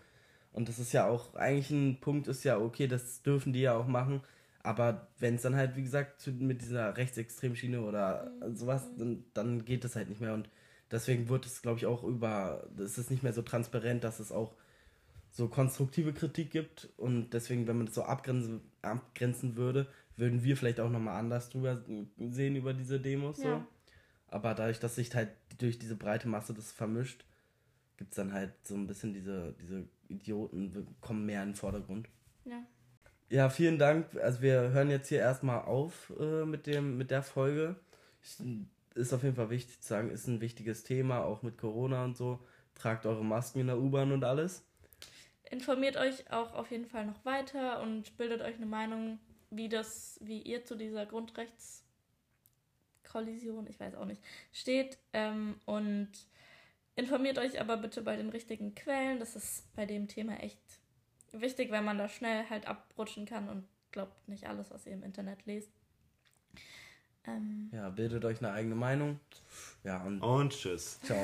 Und 0.53 0.69
das 0.69 0.79
ist 0.79 0.93
ja 0.93 1.07
auch, 1.07 1.35
eigentlich 1.35 1.71
ein 1.71 2.01
Punkt 2.01 2.27
ist 2.29 2.45
ja, 2.45 2.59
okay, 2.59 2.89
das 2.89 3.23
dürfen 3.23 3.53
die 3.53 3.61
ja 3.61 3.75
auch 3.77 3.87
machen. 3.87 4.23
Aber 4.63 5.07
wenn 5.19 5.37
es 5.37 5.43
dann 5.43 5.55
halt, 5.55 5.77
wie 5.77 5.83
gesagt, 5.83 6.27
mit 6.27 6.63
dieser 6.63 6.97
Rechtsextremschiene 6.97 7.81
oder 7.81 8.31
mhm. 8.43 8.57
sowas, 8.57 8.87
dann, 8.97 9.25
dann 9.35 9.65
geht 9.65 9.85
es 9.85 9.95
halt 9.95 10.09
nicht 10.09 10.21
mehr. 10.21 10.35
Und 10.35 10.49
deswegen 10.91 11.29
wird 11.29 11.47
es, 11.47 11.63
glaube 11.63 11.79
ich, 11.79 11.87
auch 11.87 12.03
über, 12.05 12.69
es 12.79 12.99
ist 12.99 13.11
nicht 13.11 13.23
mehr 13.23 13.33
so 13.33 13.43
transparent, 13.43 14.05
dass 14.05 14.21
es 14.21 14.33
auch 14.33 14.55
so 15.31 15.49
konstruktive 15.49 16.13
Kritik 16.13 16.51
gibt. 16.51 16.89
Und 16.97 17.31
deswegen, 17.31 17.67
wenn 17.67 17.77
man 17.77 17.87
das 17.87 17.95
so 17.95 18.03
abgrenzen, 18.03 18.61
abgrenzen 18.83 19.57
würde, 19.57 19.87
würden 20.17 20.43
wir 20.43 20.57
vielleicht 20.57 20.81
auch 20.81 20.91
nochmal 20.91 21.17
anders 21.17 21.51
drüber 21.51 21.83
sehen 22.19 22.57
über 22.57 22.75
diese 22.75 23.01
Demos. 23.01 23.43
Ja. 23.43 23.59
So. 23.59 23.67
Aber 24.29 24.55
dadurch, 24.55 24.81
dass 24.81 24.97
sich 24.97 25.15
halt 25.15 25.31
durch 25.59 25.79
diese 25.79 25.97
breite 25.97 26.29
Masse 26.29 26.55
das 26.55 26.73
vermischt, 26.73 27.25
gibt 27.97 28.13
es 28.13 28.17
dann 28.17 28.33
halt 28.33 28.53
so 28.63 28.75
ein 28.75 28.87
bisschen 28.87 29.13
diese, 29.13 29.55
diese 29.61 29.85
Idioten, 30.09 30.87
kommen 31.01 31.27
mehr 31.27 31.43
in 31.43 31.51
den 31.51 31.55
Vordergrund. 31.55 32.09
Ja. 32.45 32.63
Ja, 33.31 33.51
vielen 33.51 33.79
Dank. 33.79 34.17
Also 34.17 34.41
wir 34.41 34.71
hören 34.71 34.89
jetzt 34.89 35.09
hier 35.09 35.19
erstmal 35.19 35.61
auf 35.63 36.13
äh, 36.19 36.47
mit, 36.47 36.67
dem, 36.67 36.97
mit 36.97 37.11
der 37.11 37.23
Folge. 37.23 37.77
Ist 38.99 39.13
auf 39.13 39.23
jeden 39.23 39.37
Fall 39.37 39.51
wichtig 39.51 39.81
zu 39.81 39.89
sagen, 39.89 40.11
ist 40.11 40.27
ein 40.27 40.41
wichtiges 40.41 40.83
Thema, 40.83 41.25
auch 41.25 41.43
mit 41.43 41.57
Corona 41.57 42.05
und 42.05 42.17
so. 42.17 42.41
Tragt 42.75 43.07
eure 43.07 43.25
Masken 43.25 43.61
in 43.61 43.69
der 43.69 43.79
U-Bahn 43.79 44.11
und 44.11 44.25
alles. 44.25 44.65
Informiert 45.51 45.97
euch 45.97 46.31
auch 46.33 46.53
auf 46.53 46.71
jeden 46.71 46.87
Fall 46.87 47.07
noch 47.07 47.25
weiter 47.25 47.81
und 47.81 48.17
bildet 48.17 48.43
euch 48.43 48.57
eine 48.57 48.67
Meinung, 48.67 49.21
wie 49.51 49.69
das, 49.69 50.19
wie 50.21 50.43
ihr 50.43 50.65
zu 50.65 50.77
dieser 50.77 51.07
Grundrechts 51.07 51.85
Kollision, 53.05 53.67
ich 53.69 53.79
weiß 53.79 53.95
auch 53.95 54.05
nicht, 54.05 54.23
steht. 54.53 54.99
Ähm, 55.13 55.61
und 55.65 56.11
informiert 56.97 57.39
euch 57.39 57.61
aber 57.61 57.77
bitte 57.77 58.03
bei 58.03 58.17
den 58.17 58.31
richtigen 58.31 58.75
Quellen. 58.75 59.21
Das 59.21 59.37
ist 59.37 59.73
bei 59.77 59.87
dem 59.87 60.09
Thema 60.09 60.39
echt 60.41 60.61
wichtig, 61.31 61.71
weil 61.71 61.83
man 61.83 61.99
da 61.99 62.09
schnell 62.09 62.51
halt 62.51 62.67
abrutschen 62.67 63.27
kann 63.27 63.49
und 63.49 63.65
glaubt 63.93 64.29
nicht 64.29 64.49
alles, 64.49 64.71
was 64.71 64.87
ihr 64.87 64.93
im 64.93 65.05
Internet 65.05 65.47
lest. 65.47 65.71
Ähm, 67.27 67.71
ja, 67.73 67.89
bildet 67.91 68.25
euch 68.25 68.39
eine 68.39 68.53
eigene 68.53 68.75
Meinung. 68.75 69.21
Ja, 69.85 70.03
und, 70.03 70.21
und 70.21 70.53
tschüss. 70.53 71.01
Ciao. 71.03 71.19